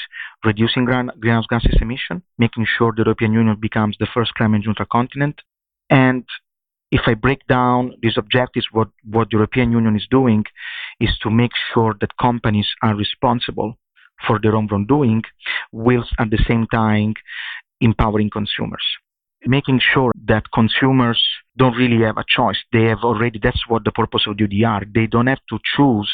reducing 0.46 0.86
greenhouse 0.86 1.46
gases 1.50 1.78
emission, 1.82 2.22
making 2.38 2.66
sure 2.66 2.94
the 2.96 3.04
European 3.04 3.34
Union 3.34 3.58
becomes 3.60 3.98
the 4.00 4.08
first 4.14 4.34
climate 4.36 4.64
neutral 4.66 4.88
continent, 4.92 5.42
and 5.90 6.26
if 6.92 7.02
I 7.06 7.14
break 7.14 7.46
down 7.48 7.94
these 8.02 8.18
objectives, 8.18 8.68
what, 8.72 8.88
what 9.04 9.30
the 9.30 9.38
European 9.38 9.72
Union 9.72 9.96
is 9.96 10.08
doing 10.10 10.44
is 11.00 11.16
to 11.22 11.30
make 11.30 11.52
sure 11.74 11.96
that 12.02 12.18
companies 12.18 12.68
are 12.82 12.96
responsible 12.96 13.78
for 14.28 14.40
their 14.42 14.56
own 14.56 14.68
wrongdoing, 14.68 15.24
whilst 15.72 16.14
at 16.20 16.30
the 16.30 16.44
same 16.48 16.66
time 16.68 17.14
empowering 17.80 18.30
consumers. 18.30 18.84
Making 19.46 19.80
sure 19.94 20.12
that 20.28 20.52
consumers 20.54 21.22
don't 21.58 21.76
really 21.76 22.04
have 22.04 22.18
a 22.18 22.26
choice. 22.28 22.58
They 22.74 22.84
have 22.84 23.00
already, 23.04 23.40
that's 23.42 23.64
what 23.68 23.84
the 23.86 23.92
purpose 23.92 24.24
of 24.28 24.36
EUDR. 24.36 24.94
They 24.94 25.08
don't 25.08 25.28
have 25.28 25.40
to 25.50 25.60
choose 25.76 26.12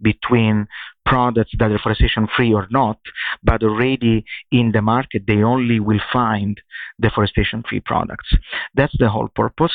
between 0.00 0.66
products 1.04 1.52
that 1.58 1.70
are 1.70 1.76
deforestation 1.76 2.28
free 2.36 2.52
or 2.52 2.66
not, 2.70 2.98
but 3.42 3.62
already 3.62 4.24
in 4.52 4.72
the 4.72 4.82
market, 4.82 5.22
they 5.26 5.42
only 5.42 5.80
will 5.80 6.00
find 6.12 6.60
deforestation 7.00 7.62
free 7.68 7.80
products. 7.80 8.28
That's 8.74 8.96
the 8.98 9.08
whole 9.08 9.28
purpose. 9.34 9.72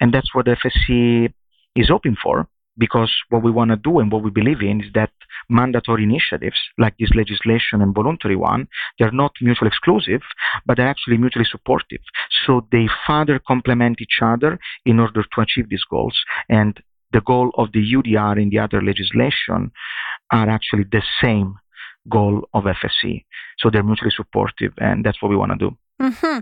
And 0.00 0.12
that's 0.12 0.34
what 0.34 0.46
FSC 0.46 1.32
is 1.74 1.88
hoping 1.88 2.16
for 2.22 2.46
because 2.76 3.12
what 3.30 3.42
we 3.42 3.50
want 3.50 3.70
to 3.70 3.76
do 3.76 3.98
and 3.98 4.10
what 4.10 4.22
we 4.22 4.30
believe 4.30 4.60
in 4.60 4.80
is 4.80 4.92
that 4.94 5.10
mandatory 5.48 6.02
initiatives 6.02 6.56
like 6.78 6.94
this 6.98 7.10
legislation 7.14 7.82
and 7.82 7.94
voluntary 7.94 8.36
one, 8.36 8.68
they're 8.98 9.12
not 9.12 9.32
mutually 9.40 9.68
exclusive, 9.68 10.22
but 10.66 10.76
they're 10.76 10.88
actually 10.88 11.18
mutually 11.18 11.46
supportive. 11.50 12.00
So 12.46 12.66
they 12.72 12.88
further 13.06 13.38
complement 13.38 14.00
each 14.00 14.18
other 14.22 14.58
in 14.84 15.00
order 15.00 15.22
to 15.22 15.40
achieve 15.40 15.68
these 15.68 15.84
goals. 15.88 16.18
And 16.48 16.80
the 17.12 17.20
goal 17.20 17.50
of 17.56 17.72
the 17.72 17.80
EUDR 17.80 18.40
and 18.40 18.50
the 18.50 18.58
other 18.58 18.82
legislation 18.82 19.70
are 20.30 20.48
actually 20.48 20.84
the 20.90 21.02
same 21.22 21.54
goal 22.10 22.48
of 22.52 22.64
FSC. 22.64 23.24
So 23.58 23.70
they're 23.70 23.82
mutually 23.82 24.12
supportive, 24.14 24.72
and 24.78 25.04
that's 25.04 25.22
what 25.22 25.30
we 25.30 25.36
want 25.36 25.52
to 25.52 25.58
do. 25.58 25.76
Mm-hmm. 26.04 26.38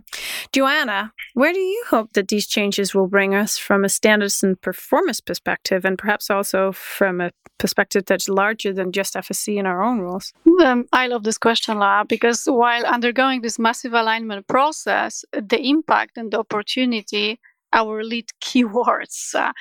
Joanna, 0.52 1.12
where 1.34 1.52
do 1.52 1.58
you 1.58 1.84
hope 1.88 2.12
that 2.14 2.28
these 2.28 2.46
changes 2.46 2.94
will 2.94 3.06
bring 3.06 3.34
us 3.34 3.58
from 3.58 3.84
a 3.84 3.88
standards 3.88 4.42
and 4.42 4.60
performance 4.60 5.20
perspective, 5.20 5.84
and 5.84 5.96
perhaps 5.96 6.30
also 6.30 6.72
from 6.72 7.20
a 7.20 7.30
perspective 7.58 8.04
that's 8.06 8.28
larger 8.28 8.72
than 8.72 8.90
just 8.90 9.14
FSC 9.14 9.58
and 9.58 9.68
our 9.68 9.82
own 9.82 10.00
rules? 10.00 10.32
Um, 10.64 10.86
I 10.92 11.06
love 11.06 11.22
this 11.22 11.38
question, 11.38 11.78
Loa, 11.78 12.04
because 12.08 12.46
while 12.46 12.84
undergoing 12.84 13.42
this 13.42 13.58
massive 13.58 13.92
alignment 13.94 14.48
process, 14.48 15.24
the 15.32 15.60
impact 15.60 16.16
and 16.16 16.32
the 16.32 16.40
opportunity 16.40 17.38
our 17.72 18.04
lead 18.04 18.28
keywords 18.42 19.34
uh, 19.34 19.52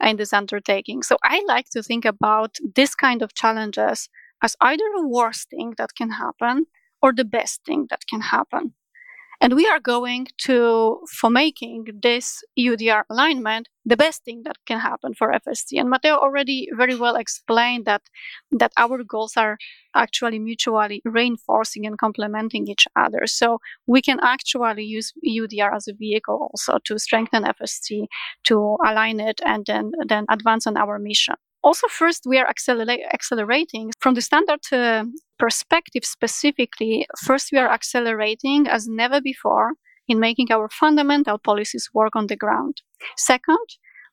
in 0.00 0.16
this 0.16 0.32
undertaking. 0.32 1.02
So 1.02 1.16
I 1.24 1.42
like 1.48 1.68
to 1.70 1.82
think 1.82 2.04
about 2.04 2.56
this 2.76 2.94
kind 2.94 3.22
of 3.22 3.34
challenges 3.34 4.08
as 4.42 4.56
either 4.60 4.84
the 4.96 5.08
worst 5.08 5.50
thing 5.50 5.74
that 5.78 5.90
can 5.96 6.10
happen 6.10 6.66
or 7.02 7.12
the 7.12 7.24
best 7.24 7.64
thing 7.64 7.86
that 7.90 8.06
can 8.08 8.20
happen. 8.20 8.74
And 9.40 9.54
we 9.54 9.66
are 9.66 9.80
going 9.80 10.28
to, 10.38 11.00
for 11.10 11.30
making 11.30 11.86
this 12.02 12.42
EUDR 12.58 13.02
alignment, 13.10 13.68
the 13.84 13.96
best 13.96 14.24
thing 14.24 14.42
that 14.44 14.56
can 14.66 14.80
happen 14.80 15.14
for 15.14 15.32
FSC. 15.32 15.78
And 15.78 15.90
Matteo 15.90 16.16
already 16.16 16.68
very 16.76 16.96
well 16.96 17.16
explained 17.16 17.84
that, 17.84 18.02
that 18.50 18.72
our 18.76 19.04
goals 19.04 19.34
are 19.36 19.58
actually 19.94 20.38
mutually 20.38 21.02
reinforcing 21.04 21.86
and 21.86 21.98
complementing 21.98 22.66
each 22.66 22.86
other. 22.96 23.26
So 23.26 23.58
we 23.86 24.02
can 24.02 24.18
actually 24.22 24.84
use 24.84 25.12
EUDR 25.26 25.74
as 25.74 25.86
a 25.86 25.94
vehicle 25.94 26.50
also 26.50 26.78
to 26.84 26.98
strengthen 26.98 27.44
FSC, 27.44 28.06
to 28.44 28.76
align 28.84 29.20
it, 29.20 29.40
and 29.44 29.64
then, 29.66 29.92
then 30.08 30.24
advance 30.28 30.66
on 30.66 30.76
our 30.76 30.98
mission. 30.98 31.36
Also, 31.66 31.88
first, 31.88 32.22
we 32.26 32.38
are 32.38 32.48
accelerating 32.48 33.90
from 33.98 34.14
the 34.14 34.22
standard 34.22 34.60
uh, 34.70 35.04
perspective 35.36 36.04
specifically. 36.04 37.08
First, 37.24 37.50
we 37.50 37.58
are 37.58 37.68
accelerating 37.68 38.68
as 38.68 38.86
never 38.86 39.20
before 39.20 39.72
in 40.06 40.20
making 40.20 40.52
our 40.52 40.68
fundamental 40.68 41.38
policies 41.38 41.90
work 41.92 42.14
on 42.14 42.28
the 42.28 42.36
ground. 42.36 42.82
Second, 43.16 43.66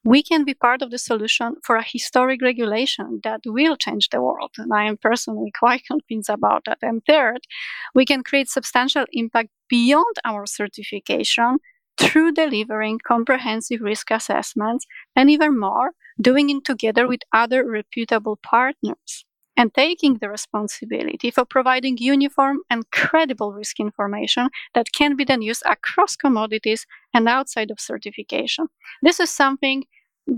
we 0.04 0.24
can 0.24 0.44
be 0.44 0.56
part 0.56 0.82
of 0.82 0.90
the 0.90 0.98
solution 0.98 1.58
for 1.64 1.76
a 1.76 1.86
historic 1.86 2.42
regulation 2.42 3.20
that 3.24 3.42
will 3.46 3.78
change 3.78 4.10
the 4.10 4.20
world. 4.20 4.54
And 4.58 4.74
I 4.74 4.86
am 4.86 4.98
personally 4.98 5.52
quite 5.60 5.84
convinced 5.86 6.32
about 6.32 6.64
that. 6.66 6.80
And 6.82 7.04
third, 7.06 7.42
we 7.94 8.04
can 8.04 8.24
create 8.24 8.50
substantial 8.50 9.06
impact 9.12 9.50
beyond 9.70 10.16
our 10.26 10.48
certification 10.48 11.60
through 11.98 12.32
delivering 12.32 13.00
comprehensive 13.06 13.82
risk 13.82 14.12
assessments 14.12 14.86
and 15.16 15.30
even 15.30 15.60
more, 15.60 15.92
doing 16.22 16.50
it 16.50 16.66
together 16.66 17.08
with 17.08 17.22
other 17.32 17.70
reputable 17.70 18.38
partners 18.44 19.26
and 19.56 19.74
taking 19.74 20.18
the 20.18 20.30
responsibility 20.30 21.30
for 21.30 21.46
providing 21.46 21.98
uniform 21.98 22.60
and 22.70 22.90
credible 22.92 23.54
risk 23.54 23.80
information 23.80 24.50
that 24.74 24.92
can 24.94 25.16
be 25.16 25.24
then 25.24 25.42
used 25.42 25.64
across 25.66 26.16
commodities 26.16 26.86
and 27.14 27.30
outside 27.30 27.70
of 27.70 27.80
certification. 27.80 28.68
This 29.04 29.20
is 29.20 29.30
something 29.30 29.84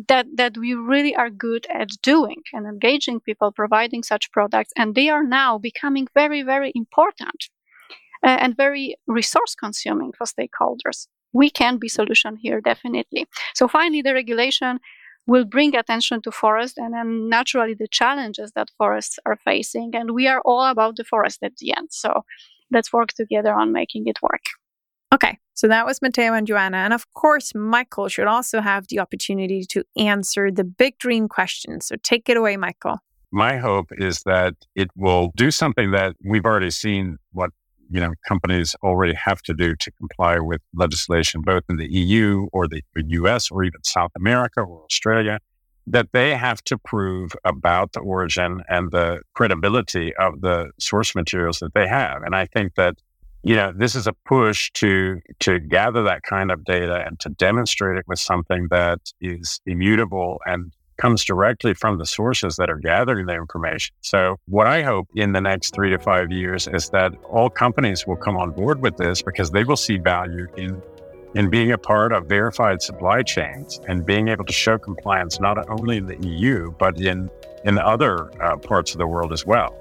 that, 0.07 0.25
that 0.35 0.57
we 0.57 0.73
really 0.73 1.15
are 1.15 1.29
good 1.29 1.67
at 1.73 1.89
doing 2.03 2.41
and 2.51 2.65
engaging 2.65 3.19
people 3.19 3.51
providing 3.51 4.03
such 4.03 4.31
products, 4.31 4.71
and 4.75 4.95
they 4.95 5.09
are 5.09 5.23
now 5.23 5.57
becoming 5.57 6.07
very, 6.13 6.41
very 6.41 6.71
important 6.75 7.49
and 8.23 8.57
very 8.57 8.95
resource 9.07 9.55
consuming 9.55 10.11
for 10.17 10.25
stakeholders 10.25 11.07
we 11.39 11.49
can 11.49 11.77
be 11.77 11.89
solution 11.99 12.33
here 12.45 12.59
definitely 12.71 13.23
so 13.53 13.67
finally 13.67 14.01
the 14.01 14.13
regulation 14.13 14.79
will 15.27 15.45
bring 15.45 15.75
attention 15.75 16.21
to 16.21 16.31
forest 16.31 16.77
and 16.77 16.93
then 16.93 17.29
naturally 17.29 17.75
the 17.75 17.87
challenges 17.99 18.51
that 18.55 18.69
forests 18.77 19.17
are 19.25 19.37
facing 19.49 19.89
and 19.95 20.11
we 20.11 20.27
are 20.27 20.41
all 20.45 20.65
about 20.73 20.95
the 20.95 21.03
forest 21.03 21.39
at 21.43 21.55
the 21.57 21.69
end 21.77 21.87
so 21.91 22.09
let's 22.71 22.91
work 22.93 23.09
together 23.13 23.53
on 23.53 23.71
making 23.71 24.03
it 24.07 24.17
work 24.21 24.45
okay 25.13 25.37
so 25.55 25.69
that 25.69 25.85
was 25.85 26.01
Matteo 26.01 26.33
and 26.33 26.45
Joanna. 26.45 26.77
And 26.77 26.93
of 26.93 27.11
course, 27.13 27.55
Michael 27.55 28.09
should 28.09 28.27
also 28.27 28.59
have 28.59 28.87
the 28.89 28.99
opportunity 28.99 29.63
to 29.69 29.85
answer 29.97 30.51
the 30.51 30.65
big 30.65 30.97
dream 30.97 31.29
question. 31.29 31.79
So 31.79 31.95
take 32.03 32.27
it 32.27 32.35
away, 32.35 32.57
Michael. 32.57 32.97
My 33.31 33.57
hope 33.57 33.87
is 33.97 34.21
that 34.25 34.53
it 34.75 34.89
will 34.97 35.31
do 35.35 35.51
something 35.51 35.91
that 35.91 36.15
we've 36.23 36.45
already 36.45 36.71
seen 36.71 37.17
what 37.31 37.51
you 37.95 38.01
know 38.01 38.13
companies 38.27 38.75
already 38.83 39.13
have 39.13 39.41
to 39.43 39.53
do 39.53 39.75
to 39.77 39.89
comply 39.91 40.37
with 40.37 40.61
legislation, 40.73 41.41
both 41.41 41.63
in 41.69 41.77
the 41.77 41.89
EU 41.91 42.47
or 42.51 42.67
the 42.67 42.81
US 42.93 43.49
or 43.49 43.63
even 43.63 43.81
South 43.83 44.11
America 44.17 44.59
or 44.61 44.83
Australia, 44.83 45.39
that 45.87 46.09
they 46.11 46.35
have 46.35 46.61
to 46.65 46.77
prove 46.77 47.31
about 47.45 47.93
the 47.93 48.01
origin 48.01 48.61
and 48.67 48.91
the 48.91 49.21
credibility 49.33 50.13
of 50.17 50.41
the 50.41 50.71
source 50.77 51.15
materials 51.15 51.59
that 51.59 51.73
they 51.73 51.87
have. 51.87 52.21
And 52.23 52.35
I 52.35 52.47
think 52.47 52.75
that 52.75 52.95
you 53.43 53.55
know 53.55 53.71
this 53.83 53.95
is 53.95 54.07
a 54.07 54.13
push 54.25 54.71
to 54.81 55.21
to 55.39 55.59
gather 55.59 56.03
that 56.03 56.23
kind 56.23 56.51
of 56.51 56.65
data 56.65 56.97
and 57.05 57.17
to 57.21 57.29
demonstrate 57.29 57.97
it 57.97 58.05
with 58.07 58.19
something 58.19 58.67
that 58.71 58.99
is 59.21 59.61
immutable 59.65 60.41
and 60.45 60.73
comes 60.97 61.23
directly 61.23 61.73
from 61.73 61.97
the 61.97 62.05
sources 62.05 62.55
that 62.57 62.69
are 62.69 62.77
gathering 62.77 63.25
the 63.25 63.33
information. 63.33 63.95
So, 64.01 64.37
what 64.47 64.67
I 64.67 64.81
hope 64.81 65.07
in 65.15 65.33
the 65.33 65.41
next 65.41 65.73
three 65.73 65.89
to 65.89 65.99
five 65.99 66.31
years 66.31 66.67
is 66.67 66.89
that 66.89 67.13
all 67.29 67.49
companies 67.49 68.05
will 68.07 68.15
come 68.15 68.37
on 68.37 68.51
board 68.51 68.81
with 68.81 68.97
this 68.97 69.21
because 69.21 69.51
they 69.51 69.63
will 69.63 69.77
see 69.77 69.97
value 69.97 70.47
in 70.57 70.81
in 71.35 71.49
being 71.49 71.73
a 71.73 71.77
part 71.77 72.13
of 72.13 72.27
verified 72.27 72.81
supply 72.81 73.21
chains 73.21 73.81
and 73.89 74.05
being 74.05 74.29
able 74.29 74.45
to 74.45 74.53
show 74.53 74.77
compliance 74.77 75.37
not 75.41 75.57
only 75.69 75.97
in 75.97 76.05
the 76.05 76.17
EU 76.25 76.71
but 76.79 76.99
in 76.99 77.29
in 77.65 77.77
other 77.77 78.31
uh, 78.41 78.55
parts 78.55 78.93
of 78.93 78.99
the 78.99 79.07
world 79.07 79.33
as 79.33 79.45
well. 79.45 79.75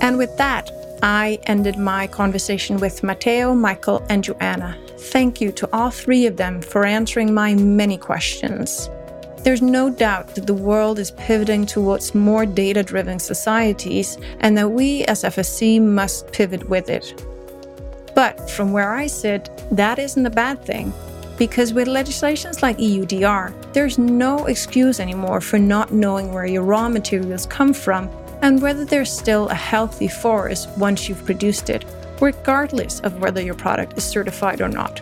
And 0.00 0.16
with 0.16 0.34
that, 0.38 0.70
I 1.02 1.38
ended 1.44 1.78
my 1.78 2.06
conversation 2.06 2.76
with 2.76 3.02
Matteo, 3.02 3.54
Michael, 3.54 4.04
and 4.10 4.22
Joanna. 4.22 4.76
Thank 4.98 5.40
you 5.40 5.50
to 5.52 5.68
all 5.72 5.90
three 5.90 6.26
of 6.26 6.36
them 6.36 6.60
for 6.60 6.84
answering 6.84 7.32
my 7.32 7.54
many 7.54 7.96
questions. 7.96 8.90
There's 9.38 9.62
no 9.62 9.88
doubt 9.88 10.34
that 10.34 10.46
the 10.46 10.52
world 10.52 10.98
is 10.98 11.12
pivoting 11.12 11.64
towards 11.64 12.14
more 12.14 12.44
data 12.44 12.82
driven 12.82 13.18
societies 13.18 14.18
and 14.40 14.58
that 14.58 14.70
we 14.70 15.04
as 15.04 15.22
FSC 15.22 15.80
must 15.80 16.30
pivot 16.32 16.68
with 16.68 16.90
it. 16.90 17.24
But 18.14 18.50
from 18.50 18.72
where 18.72 18.92
I 18.92 19.06
sit, 19.06 19.48
that 19.70 19.98
isn't 19.98 20.26
a 20.26 20.30
bad 20.30 20.62
thing. 20.62 20.92
Because 21.38 21.72
with 21.72 21.88
legislations 21.88 22.60
like 22.60 22.76
EUDR, 22.76 23.72
there's 23.72 23.96
no 23.96 24.44
excuse 24.44 25.00
anymore 25.00 25.40
for 25.40 25.58
not 25.58 25.90
knowing 25.90 26.34
where 26.34 26.44
your 26.44 26.62
raw 26.62 26.90
materials 26.90 27.46
come 27.46 27.72
from 27.72 28.10
and 28.42 28.60
whether 28.62 28.84
there's 28.84 29.12
still 29.12 29.48
a 29.48 29.54
healthy 29.54 30.08
forest 30.08 30.68
once 30.76 31.08
you've 31.08 31.24
produced 31.24 31.70
it, 31.70 31.84
regardless 32.20 33.00
of 33.00 33.20
whether 33.20 33.40
your 33.40 33.54
product 33.54 33.96
is 33.96 34.04
certified 34.04 34.60
or 34.60 34.68
not. 34.68 35.00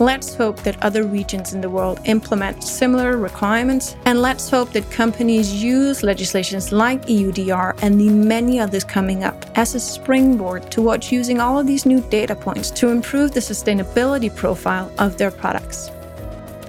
Let's 0.00 0.34
hope 0.34 0.56
that 0.60 0.82
other 0.82 1.02
regions 1.02 1.52
in 1.52 1.60
the 1.60 1.68
world 1.68 2.00
implement 2.06 2.64
similar 2.64 3.18
requirements, 3.18 3.96
and 4.06 4.22
let's 4.22 4.48
hope 4.48 4.72
that 4.72 4.90
companies 4.90 5.62
use 5.62 6.02
legislations 6.02 6.72
like 6.72 7.04
EUDR 7.04 7.78
and 7.82 8.00
the 8.00 8.08
many 8.08 8.58
others 8.58 8.82
coming 8.82 9.24
up 9.24 9.44
as 9.56 9.74
a 9.74 9.80
springboard 9.80 10.70
towards 10.70 11.12
using 11.12 11.38
all 11.38 11.58
of 11.58 11.66
these 11.66 11.84
new 11.84 12.00
data 12.08 12.34
points 12.34 12.70
to 12.70 12.88
improve 12.88 13.32
the 13.32 13.40
sustainability 13.40 14.34
profile 14.34 14.90
of 14.98 15.18
their 15.18 15.30
products. 15.30 15.90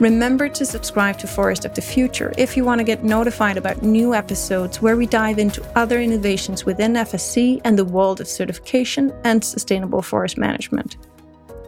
Remember 0.02 0.50
to 0.50 0.66
subscribe 0.66 1.20
to 1.20 1.28
Forest 1.28 1.64
of 1.64 1.76
the 1.76 1.82
Future 1.82 2.34
if 2.36 2.58
you 2.58 2.66
want 2.66 2.80
to 2.80 2.84
get 2.84 3.04
notified 3.04 3.56
about 3.56 3.84
new 3.84 4.16
episodes 4.16 4.82
where 4.82 4.98
we 4.98 5.06
dive 5.06 5.38
into 5.38 5.64
other 5.78 6.02
innovations 6.02 6.66
within 6.66 6.94
FSC 6.94 7.62
and 7.66 7.78
the 7.78 7.86
world 7.86 8.20
of 8.20 8.28
certification 8.28 9.14
and 9.26 9.44
sustainable 9.44 10.02
forest 10.02 10.40
management. 10.40 10.98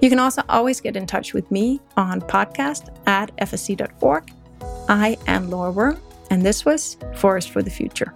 You 0.02 0.10
can 0.10 0.18
also 0.18 0.42
always 0.50 0.82
get 0.82 0.96
in 0.96 1.06
touch 1.06 1.36
with 1.36 1.52
me 1.52 1.80
on 1.96 2.22
podcast 2.22 2.90
at 3.06 3.38
fsc.org. 3.38 4.32
I 4.90 5.16
am 5.28 5.52
Loa 5.52 5.70
Worm, 5.70 6.02
and 6.32 6.44
this 6.44 6.66
was 6.66 6.98
Forest 7.14 7.52
for 7.52 7.62
the 7.62 7.70
Future. 7.70 8.16